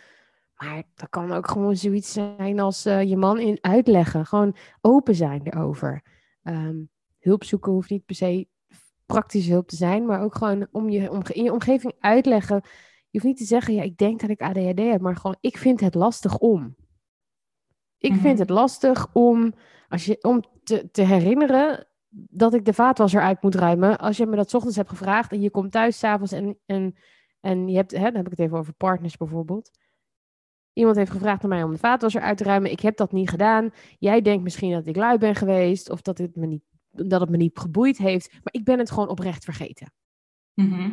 Maar 0.56 0.82
dat 0.94 1.08
kan 1.08 1.32
ook 1.32 1.48
gewoon 1.48 1.76
zoiets 1.76 2.12
zijn 2.12 2.60
als 2.60 2.84
eh, 2.84 3.02
je 3.02 3.16
man 3.16 3.38
in 3.38 3.58
uitleggen. 3.60 4.26
Gewoon 4.26 4.56
open 4.80 5.14
zijn 5.14 5.42
erover. 5.46 6.02
Ehm, 6.42 6.76
hulp 7.18 7.44
zoeken 7.44 7.72
hoeft 7.72 7.90
niet 7.90 8.04
per 8.04 8.14
se 8.14 8.48
praktische 9.06 9.50
hulp 9.52 9.68
te 9.68 9.76
zijn, 9.76 10.06
maar 10.06 10.22
ook 10.22 10.34
gewoon 10.34 10.66
om 10.72 10.88
je 10.88 11.10
omge- 11.10 11.32
in 11.32 11.44
je 11.44 11.52
omgeving 11.52 11.92
uitleggen. 11.98 12.60
Je 13.10 13.20
hoeft 13.20 13.24
niet 13.24 13.36
te 13.36 13.44
zeggen, 13.44 13.74
ja, 13.74 13.82
ik 13.82 13.96
denk 13.96 14.20
dat 14.20 14.30
ik 14.30 14.42
ADHD 14.42 14.78
heb, 14.78 15.00
maar 15.00 15.16
gewoon, 15.16 15.36
ik 15.40 15.56
vind 15.58 15.80
het 15.80 15.94
lastig 15.94 16.38
om. 16.38 16.76
Ik 17.98 18.10
Mhm. 18.10 18.20
vind 18.20 18.38
het 18.38 18.50
lastig 18.50 19.06
om, 19.12 19.54
als 19.88 20.04
je, 20.04 20.18
om 20.22 20.42
te, 20.62 20.90
te 20.90 21.02
herinneren 21.02 21.86
dat 22.30 22.54
ik 22.54 22.64
de 22.64 22.72
vaatwasser 22.72 23.20
uit 23.20 23.42
moet 23.42 23.54
ruimen. 23.54 23.98
Als 23.98 24.16
je 24.16 24.26
me 24.26 24.36
dat 24.36 24.50
's 24.50 24.54
ochtends 24.54 24.76
hebt 24.76 24.88
gevraagd 24.88 25.32
en 25.32 25.40
je 25.40 25.50
komt 25.50 25.72
thuis 25.72 25.98
s'avonds 25.98 26.32
en, 26.32 26.58
en, 26.66 26.94
en 27.40 27.68
je 27.68 27.76
hebt, 27.76 27.90
hè, 27.90 28.02
dan 28.04 28.14
heb 28.14 28.24
ik 28.24 28.30
het 28.30 28.38
even 28.38 28.58
over 28.58 28.72
partners 28.72 29.16
bijvoorbeeld. 29.16 29.70
Iemand 30.72 30.96
heeft 30.96 31.10
gevraagd 31.10 31.42
aan 31.42 31.48
mij 31.48 31.62
om 31.62 31.72
de 31.72 31.78
vaatwasser 31.78 32.20
uit 32.20 32.36
te 32.36 32.44
ruimen. 32.44 32.70
Ik 32.70 32.80
heb 32.80 32.96
dat 32.96 33.12
niet 33.12 33.30
gedaan. 33.30 33.70
Jij 33.98 34.20
denkt 34.20 34.42
misschien 34.42 34.72
dat 34.72 34.86
ik 34.86 34.96
lui 34.96 35.18
ben 35.18 35.34
geweest 35.34 35.90
of 35.90 36.02
dat 36.02 36.18
het 36.18 36.36
me 36.36 36.46
niet, 36.46 36.62
dat 36.94 37.20
het 37.20 37.30
me 37.30 37.36
niet 37.36 37.58
geboeid 37.58 37.98
heeft. 37.98 38.32
Maar 38.32 38.52
ik 38.52 38.64
ben 38.64 38.78
het 38.78 38.90
gewoon 38.90 39.08
oprecht 39.08 39.44
vergeten. 39.44 39.92
Mhm. 40.54 40.90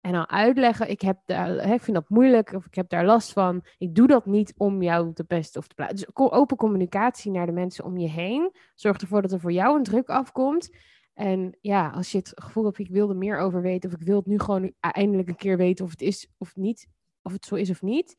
En 0.00 0.12
dan 0.12 0.28
uitleggen, 0.28 0.90
ik, 0.90 1.00
heb 1.00 1.18
daar, 1.24 1.48
hè, 1.48 1.74
ik 1.74 1.82
vind 1.82 1.96
dat 1.96 2.08
moeilijk 2.08 2.52
of 2.52 2.66
ik 2.66 2.74
heb 2.74 2.88
daar 2.88 3.04
last 3.04 3.32
van. 3.32 3.64
Ik 3.78 3.94
doe 3.94 4.06
dat 4.06 4.26
niet 4.26 4.54
om 4.56 4.82
jou 4.82 5.12
te 5.12 5.24
pesten 5.24 5.60
of 5.60 5.66
te 5.66 5.74
plaatsen. 5.74 5.96
Dus 6.14 6.30
open 6.30 6.56
communicatie 6.56 7.30
naar 7.30 7.46
de 7.46 7.52
mensen 7.52 7.84
om 7.84 7.98
je 7.98 8.08
heen. 8.08 8.50
Zorg 8.74 8.96
ervoor 8.96 9.22
dat 9.22 9.32
er 9.32 9.40
voor 9.40 9.52
jou 9.52 9.76
een 9.76 9.82
druk 9.82 10.08
afkomt. 10.08 10.76
En 11.14 11.56
ja, 11.60 11.90
als 11.90 12.12
je 12.12 12.18
het 12.18 12.32
gevoel 12.34 12.64
hebt, 12.64 12.78
ik 12.78 12.88
wil 12.88 13.08
er 13.08 13.16
meer 13.16 13.38
over 13.38 13.62
weten. 13.62 13.90
Of 13.90 13.96
ik 13.96 14.06
wil 14.06 14.16
het 14.16 14.26
nu 14.26 14.38
gewoon 14.38 14.72
eindelijk 14.80 15.28
een 15.28 15.36
keer 15.36 15.56
weten 15.56 15.84
of 15.84 15.90
het 15.90 16.02
is 16.02 16.28
of 16.38 16.56
niet. 16.56 16.88
Of 17.22 17.32
het 17.32 17.44
zo 17.44 17.54
is 17.54 17.70
of 17.70 17.82
niet. 17.82 18.16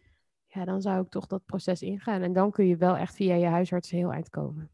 Ja, 0.48 0.66
dan 0.66 0.82
zou 0.82 1.04
ik 1.04 1.10
toch 1.10 1.28
dat 1.28 1.46
proces 1.46 1.82
ingaan. 1.82 2.22
En 2.22 2.34
dan 2.34 2.52
kun 2.52 2.68
je 2.68 2.76
wel 2.76 2.98
echt 2.98 3.16
via 3.16 3.36
je 3.36 3.46
huisarts 3.46 3.90
heel 3.90 4.12
eind 4.12 4.30
komen. 4.30 4.72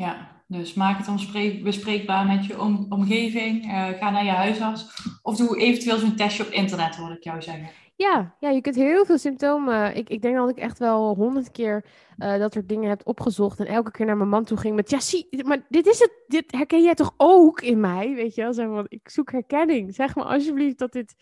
Ja, 0.00 0.28
dus 0.46 0.74
maak 0.74 0.98
het 0.98 1.08
onspreek- 1.08 1.62
bespreekbaar 1.62 2.26
met 2.26 2.46
je 2.46 2.60
om- 2.60 2.86
omgeving. 2.88 3.64
Eh, 3.64 3.88
ga 3.88 4.10
naar 4.10 4.24
je 4.24 4.30
huisarts. 4.30 4.86
Of 5.22 5.36
doe 5.36 5.58
eventueel 5.58 5.98
zo'n 5.98 6.16
testje 6.16 6.42
op 6.44 6.50
internet, 6.50 6.96
hoor 6.96 7.10
ik 7.10 7.22
jou 7.24 7.42
zeggen. 7.42 7.68
Ja, 7.96 8.36
ja, 8.40 8.50
je 8.50 8.60
kunt 8.60 8.74
heel 8.74 9.04
veel 9.04 9.18
symptomen. 9.18 9.96
Ik, 9.96 10.08
ik 10.08 10.22
denk 10.22 10.36
dat 10.36 10.48
ik 10.50 10.56
echt 10.56 10.78
wel 10.78 11.14
honderd 11.14 11.50
keer 11.50 11.84
eh, 12.18 12.38
dat 12.38 12.52
soort 12.52 12.68
dingen 12.68 12.88
heb 12.88 13.00
opgezocht. 13.04 13.58
En 13.60 13.66
elke 13.66 13.90
keer 13.90 14.06
naar 14.06 14.16
mijn 14.16 14.28
man 14.28 14.44
toe 14.44 14.56
ging 14.56 14.74
met... 14.76 14.90
Ja, 14.90 15.00
zie, 15.00 15.28
maar 15.44 15.66
dit 15.68 15.86
is 15.86 15.98
het. 15.98 16.12
Dit 16.26 16.52
herken 16.52 16.82
jij 16.82 16.94
toch 16.94 17.14
ook 17.16 17.60
in 17.60 17.80
mij? 17.80 18.14
Weet 18.14 18.34
je 18.34 18.42
wel? 18.42 18.52
Zeg 18.54 18.66
maar, 18.66 18.84
ik 18.88 19.08
zoek 19.08 19.32
herkenning. 19.32 19.94
Zeg 19.94 20.14
maar 20.14 20.24
alsjeblieft 20.24 20.78
dat 20.78 20.92
dit, 20.92 21.14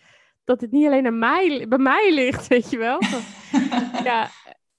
dat 0.43 0.59
dit 0.59 0.71
niet 0.71 0.85
alleen 0.85 1.05
aan 1.05 1.19
mij, 1.19 1.65
bij 1.69 1.77
mij 1.77 2.13
ligt, 2.13 2.47
weet 2.55 2.69
je 2.69 2.77
wel? 2.77 2.99
ja, 4.03 4.03
ja, 4.03 4.29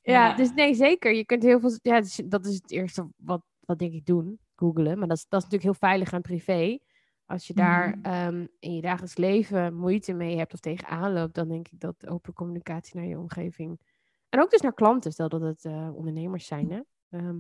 Ja. 0.03 0.35
dus 0.35 0.53
nee, 0.55 0.75
zeker. 0.75 1.15
Je 1.15 1.25
kunt 1.25 1.43
heel 1.43 1.61
veel... 1.61 1.79
Ja, 1.83 2.01
dus 2.01 2.21
dat 2.25 2.47
is 2.47 2.55
het 2.55 2.71
eerste 2.71 3.07
wat, 3.17 3.43
wat 3.67 3.79
denk 3.79 3.93
ik 3.93 4.07
doen. 4.07 4.39
Googelen. 4.57 4.99
Maar 4.99 5.09
dat 5.09 5.17
is, 5.17 5.27
dat 5.29 5.43
is 5.43 5.45
natuurlijk 5.51 5.63
heel 5.63 5.89
veilig 5.89 6.13
en 6.13 6.21
privé. 6.23 6.79
Als 7.27 7.47
je 7.47 7.55
daar 7.55 7.89
Mhm. 7.89 8.05
ehm, 8.07 8.47
in 8.59 8.75
je 8.75 8.81
dagelijks 8.81 9.17
leven 9.17 9.75
moeite 9.75 10.13
mee 10.13 10.37
hebt 10.37 10.53
of 10.53 10.61
tegenaan 10.61 11.13
loopt, 11.13 11.35
dan 11.35 11.49
denk 11.49 11.69
ik 11.69 11.81
dat 11.81 12.07
open 12.07 12.33
communicatie 12.33 12.97
naar 12.97 13.07
je 13.07 13.19
omgeving. 13.19 13.81
En 14.29 14.41
ook 14.41 14.51
dus 14.51 14.61
naar 14.61 14.75
klanten, 14.75 15.13
stel 15.13 15.29
dat 15.29 15.41
het 15.41 15.65
eh, 15.65 15.91
ondernemers 15.95 16.47
zijn, 16.47 16.71
hè? 16.71 16.81
Ehm, 17.19 17.37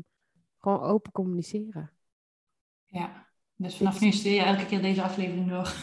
gewoon 0.59 0.81
open 0.81 1.12
communiceren. 1.12 1.91
Ja, 2.85 3.27
dus 3.57 3.77
vanaf 3.77 4.01
nu 4.01 4.12
stuur 4.12 4.33
je 4.33 4.43
elke 4.43 4.67
keer 4.67 4.83
deze 4.83 5.03
aflevering 5.03 5.49
door. 5.49 5.75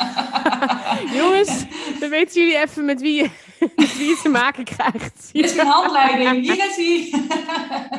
Jongens, 1.18 1.66
dan 2.00 2.10
weten 2.10 2.40
jullie 2.42 2.58
even 2.58 2.84
met 2.84 3.00
wie 3.00 3.22
je, 3.22 3.30
wie 3.76 4.08
je 4.08 4.20
te 4.22 4.28
maken 4.28 4.64
krijgt. 4.64 5.32
Dit 5.32 5.44
is 5.50 5.54
mijn 5.54 5.68
handleiding, 5.68 6.44
hier 6.44 6.66
is 6.66 6.76
hij. 7.10 7.20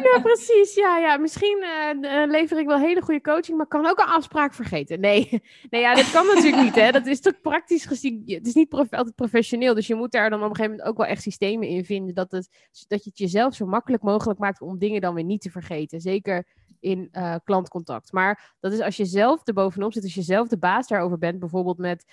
Ja, 0.04 0.19
precies. 0.21 0.76
Ja, 0.76 0.97
ja. 0.97 1.17
Misschien 1.17 1.63
eh, 1.63 2.21
eh, 2.21 2.30
lever 2.30 2.60
ik 2.60 2.65
wel 2.67 2.80
hele 2.80 3.02
goede 3.02 3.21
coaching, 3.21 3.58
maar 3.58 3.67
kan 3.67 3.86
ook 3.86 4.00
een 4.00 4.06
afspraak 4.06 4.54
vergeten. 4.54 5.00
Nee, 5.00 5.41
nee 5.69 5.82
ja, 5.82 5.95
dat 5.95 6.12
kan 6.12 6.26
natuurlijk 6.26 6.63
niet. 6.63 6.76
Hè. 6.76 6.91
Dat 6.91 7.06
is 7.06 7.21
toch 7.21 7.41
praktisch 7.41 7.86
gezien. 7.86 8.24
Het 8.26 8.47
is 8.47 8.54
niet 8.54 8.69
prof- 8.69 8.93
altijd 8.93 9.15
professioneel. 9.15 9.74
Dus 9.74 9.88
je 9.88 9.95
moet 9.95 10.12
daar 10.12 10.30
dan 10.30 10.43
op 10.43 10.50
een 10.50 10.56
gegeven 10.56 10.71
moment 10.71 10.89
ook 10.89 10.97
wel 10.97 11.08
echt 11.08 11.21
systemen 11.21 11.67
in 11.67 11.86
vinden. 11.86 12.15
Dat, 12.15 12.32
het, 12.32 12.50
dat 12.88 13.04
je 13.04 13.10
het 13.10 13.19
jezelf 13.19 13.56
zo 13.56 13.65
makkelijk 13.65 14.04
mogelijk 14.04 14.39
maakt 14.39 14.62
om 14.62 14.78
dingen 14.78 15.02
dan 15.02 15.13
weer 15.13 15.24
niet 15.24 15.41
te 15.41 15.52
vergeten. 15.52 16.02
Zeker 16.02 16.45
in 16.80 17.08
eh, 17.12 17.36
klantcontact. 17.43 18.12
Maar 18.12 18.56
dat 18.60 18.71
is 18.71 18.80
als 18.80 18.97
je 18.97 19.06
zelf 19.06 19.47
er 19.47 19.54
bovenop 19.54 19.93
zit, 19.93 20.04
als 20.04 20.13
je 20.13 20.21
zelf 20.21 20.47
de 20.47 20.58
baas 20.58 20.88
daarover 20.88 21.17
bent, 21.17 21.39
bijvoorbeeld 21.39 21.78
met 21.78 22.06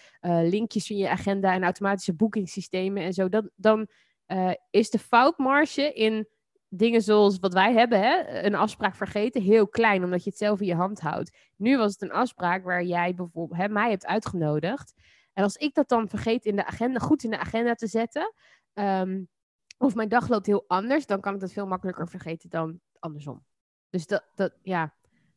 linkjes 0.42 0.90
in 0.90 0.96
je 0.96 1.08
agenda 1.08 1.52
en 1.52 1.62
automatische 1.62 2.14
boekingssystemen 2.14 3.02
en 3.02 3.12
zo, 3.12 3.28
dan, 3.40 3.50
dan 3.56 3.86
eh, 4.26 4.52
is 4.70 4.90
de 4.90 4.98
foutmarge 4.98 5.92
in 5.92 6.28
dingen 6.68 7.02
zoals 7.02 7.38
wat 7.38 7.52
wij 7.52 7.72
hebben, 7.72 8.00
hè, 8.00 8.42
een 8.42 8.54
afspraak 8.54 8.94
vergeten, 8.94 9.42
heel 9.42 9.68
klein, 9.68 10.04
omdat 10.04 10.24
je 10.24 10.30
het 10.30 10.38
zelf 10.38 10.60
in 10.60 10.66
je 10.66 10.74
hand 10.74 11.00
houdt. 11.00 11.36
Nu 11.56 11.76
was 11.76 11.92
het 11.92 12.02
een 12.02 12.12
afspraak 12.12 12.64
waar 12.64 12.84
jij 12.84 13.14
bijvoorbeeld 13.14 13.60
hè, 13.60 13.68
mij 13.68 13.90
hebt 13.90 14.06
uitgenodigd. 14.06 14.94
En 15.32 15.42
als 15.42 15.56
ik 15.56 15.74
dat 15.74 15.88
dan 15.88 16.08
vergeet 16.08 16.44
in 16.44 16.56
de 16.56 16.66
agenda, 16.66 16.98
goed 16.98 17.22
in 17.24 17.30
de 17.30 17.38
agenda 17.38 17.74
te 17.74 17.86
zetten, 17.86 18.34
ehm, 18.72 19.22
of 19.78 19.94
mijn 19.94 20.08
dag 20.08 20.28
loopt 20.28 20.46
heel 20.46 20.64
anders, 20.66 21.06
dan 21.06 21.20
kan 21.20 21.34
ik 21.34 21.40
dat 21.40 21.52
veel 21.52 21.66
makkelijker 21.66 22.08
vergeten 22.08 22.50
dan 22.50 22.80
andersom. 22.98 23.44
Dus 23.90 24.06
dat, 24.06 24.24
dat, 24.34 24.54
ja, 24.62 24.94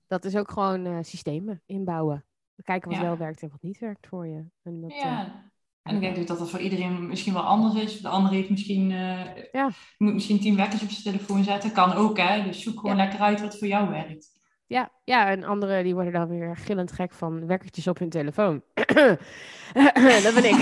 dat 0.07 0.25
is 0.25 0.35
ook 0.35 0.51
gewoon 0.51 0.85
eh, 0.85 0.97
systemen 1.01 1.61
inbouwen. 1.65 2.25
Kijken 2.63 2.89
wat 2.89 2.97
Ja. 2.99 3.03
wel 3.03 3.17
werkt 3.17 3.41
en 3.41 3.49
wat 3.49 3.61
niet 3.61 3.79
werkt 3.79 4.07
voor 4.07 4.27
je. 4.27 4.45
En 4.61 4.81
dat, 4.81 4.91
eh, 4.91 4.97
Ja, 4.97 5.50
en 5.83 5.95
ik 5.95 6.01
denk 6.01 6.27
dat 6.27 6.37
dat 6.37 6.49
voor 6.49 6.59
iedereen 6.59 7.07
misschien 7.07 7.33
wel 7.33 7.41
anders 7.41 7.83
is. 7.83 8.01
De 8.01 8.07
ander 8.07 8.31
heeft 8.31 8.49
misschien, 8.49 8.91
eh, 8.91 9.43
Ja. 9.51 9.69
moet 9.97 10.13
misschien 10.13 10.39
tien 10.39 10.55
wekkers 10.55 10.81
op 10.81 10.89
zijn 10.89 11.15
telefoon 11.15 11.43
zetten. 11.43 11.71
Kan 11.71 11.93
ook, 11.93 12.17
hè. 12.17 12.43
Dus 12.43 12.63
zoek 12.63 12.79
gewoon 12.79 12.95
Ja. 12.95 13.01
lekker 13.03 13.19
uit 13.19 13.41
wat 13.41 13.57
voor 13.57 13.67
jou 13.67 13.89
werkt. 13.89 14.39
Ja, 14.67 14.91
ja, 15.03 15.27
en 15.29 15.43
anderen 15.43 15.83
die 15.83 15.93
worden 15.93 16.13
dan 16.13 16.27
weer 16.27 16.57
gillend 16.57 16.91
gek 16.91 17.13
van 17.13 17.45
wekkertjes 17.47 17.87
op 17.87 17.99
hun 17.99 18.09
telefoon. 18.09 18.61
dat 20.23 20.33
ben 20.33 20.45
ik. 20.45 20.55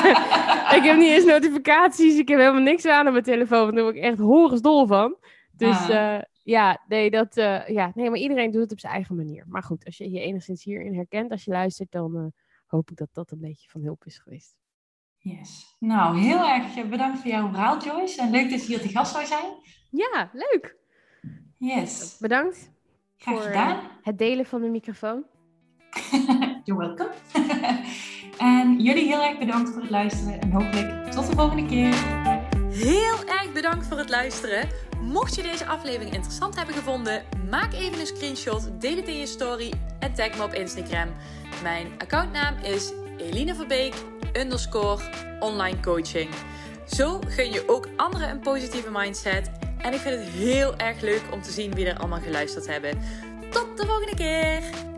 ik 0.78 0.82
heb 0.84 0.96
niet 0.96 1.10
eens 1.10 1.24
notificaties, 1.24 2.18
ik 2.18 2.28
heb 2.28 2.38
helemaal 2.38 2.62
niks 2.62 2.86
aan 2.86 3.06
op 3.06 3.12
mijn 3.12 3.24
telefoon. 3.24 3.74
Daar 3.74 3.82
word 3.84 3.96
ik 3.96 4.02
echt 4.02 4.18
horensdol 4.18 4.86
van. 4.86 5.16
Dus 5.52 5.76
Ah. 5.90 6.14
eh, 6.16 6.22
ja, 6.42 6.82
nee, 6.88 7.10
dat, 7.10 7.36
eh, 7.36 7.68
ja, 7.68 7.90
nee, 7.94 8.10
maar 8.10 8.18
iedereen 8.18 8.50
doet 8.50 8.62
het 8.62 8.72
op 8.72 8.80
zijn 8.80 8.92
eigen 8.92 9.16
manier. 9.16 9.44
Maar 9.48 9.62
goed, 9.62 9.84
als 9.84 9.96
je 9.96 10.10
je 10.10 10.20
enigszins 10.20 10.64
hierin 10.64 10.94
herkent, 10.94 11.30
als 11.30 11.44
je 11.44 11.50
luistert, 11.50 11.90
dan 11.90 12.32
hoop 12.66 12.90
ik 12.90 12.96
dat 12.96 13.08
dat 13.12 13.30
een 13.30 13.40
beetje 13.40 13.68
van 13.68 13.82
hulp 13.82 14.04
is 14.04 14.18
geweest. 14.18 14.56
Yes. 15.18 15.76
Nou, 15.78 16.18
heel 16.18 16.48
erg 16.48 16.88
bedankt 16.88 17.20
voor 17.20 17.30
jouw 17.30 17.48
verhaal, 17.48 17.82
Joyce. 17.82 18.20
En 18.20 18.30
leuk 18.30 18.50
dat 18.50 18.60
je 18.60 18.66
hier 18.66 18.80
te 18.80 18.88
gast 18.88 19.12
zou 19.12 19.26
zijn. 19.26 19.52
Ja, 19.90 20.30
leuk. 20.32 20.76
Yes. 21.58 22.16
Bedankt. 22.18 22.70
Graag 23.16 23.34
voor, 23.34 23.44
gedaan. 23.44 23.76
uh, 23.76 23.84
het 24.02 24.18
delen 24.18 24.46
van 24.46 24.60
de 24.60 24.68
microfoon. 24.68 25.24
You're 26.64 26.86
welcome. 26.86 27.10
en 28.38 28.80
jullie 28.80 29.06
heel 29.06 29.22
erg 29.22 29.38
bedankt 29.38 29.70
voor 29.70 29.80
het 29.80 29.90
luisteren. 29.90 30.40
En 30.40 30.50
hopelijk 30.50 31.10
tot 31.12 31.26
de 31.26 31.36
volgende 31.36 31.66
keer. 31.66 31.94
Heel 32.70 33.24
erg 33.24 33.52
bedankt 33.52 33.86
voor 33.86 33.98
het 33.98 34.08
luisteren. 34.08 34.68
Mocht 35.00 35.34
je 35.34 35.42
deze 35.42 35.66
aflevering 35.66 36.14
interessant 36.14 36.56
hebben 36.56 36.74
gevonden, 36.74 37.24
maak 37.50 37.72
even 37.72 38.00
een 38.00 38.06
screenshot, 38.06 38.80
deel 38.80 38.96
het 38.96 39.08
in 39.08 39.18
je 39.18 39.26
story 39.26 39.72
en 39.98 40.14
tag 40.14 40.36
me 40.36 40.42
op 40.42 40.52
Instagram. 40.52 41.08
Mijn 41.62 41.92
accountnaam 41.98 42.56
is 42.62 42.92
Eline 43.18 43.54
Verbeek 43.54 43.94
underscore 44.32 45.02
online 45.40 45.80
coaching. 45.80 46.30
Zo 46.86 47.20
gun 47.28 47.52
je 47.52 47.68
ook 47.68 47.88
anderen 47.96 48.30
een 48.30 48.40
positieve 48.40 48.90
mindset. 48.90 49.50
En 49.78 49.92
ik 49.92 50.00
vind 50.00 50.24
het 50.24 50.28
heel 50.28 50.76
erg 50.76 51.00
leuk 51.00 51.22
om 51.30 51.42
te 51.42 51.50
zien 51.50 51.74
wie 51.74 51.86
er 51.86 51.98
allemaal 51.98 52.20
geluisterd 52.20 52.66
hebben. 52.66 52.98
Tot 53.50 53.76
de 53.76 53.86
volgende 53.86 54.14
keer! 54.14 54.95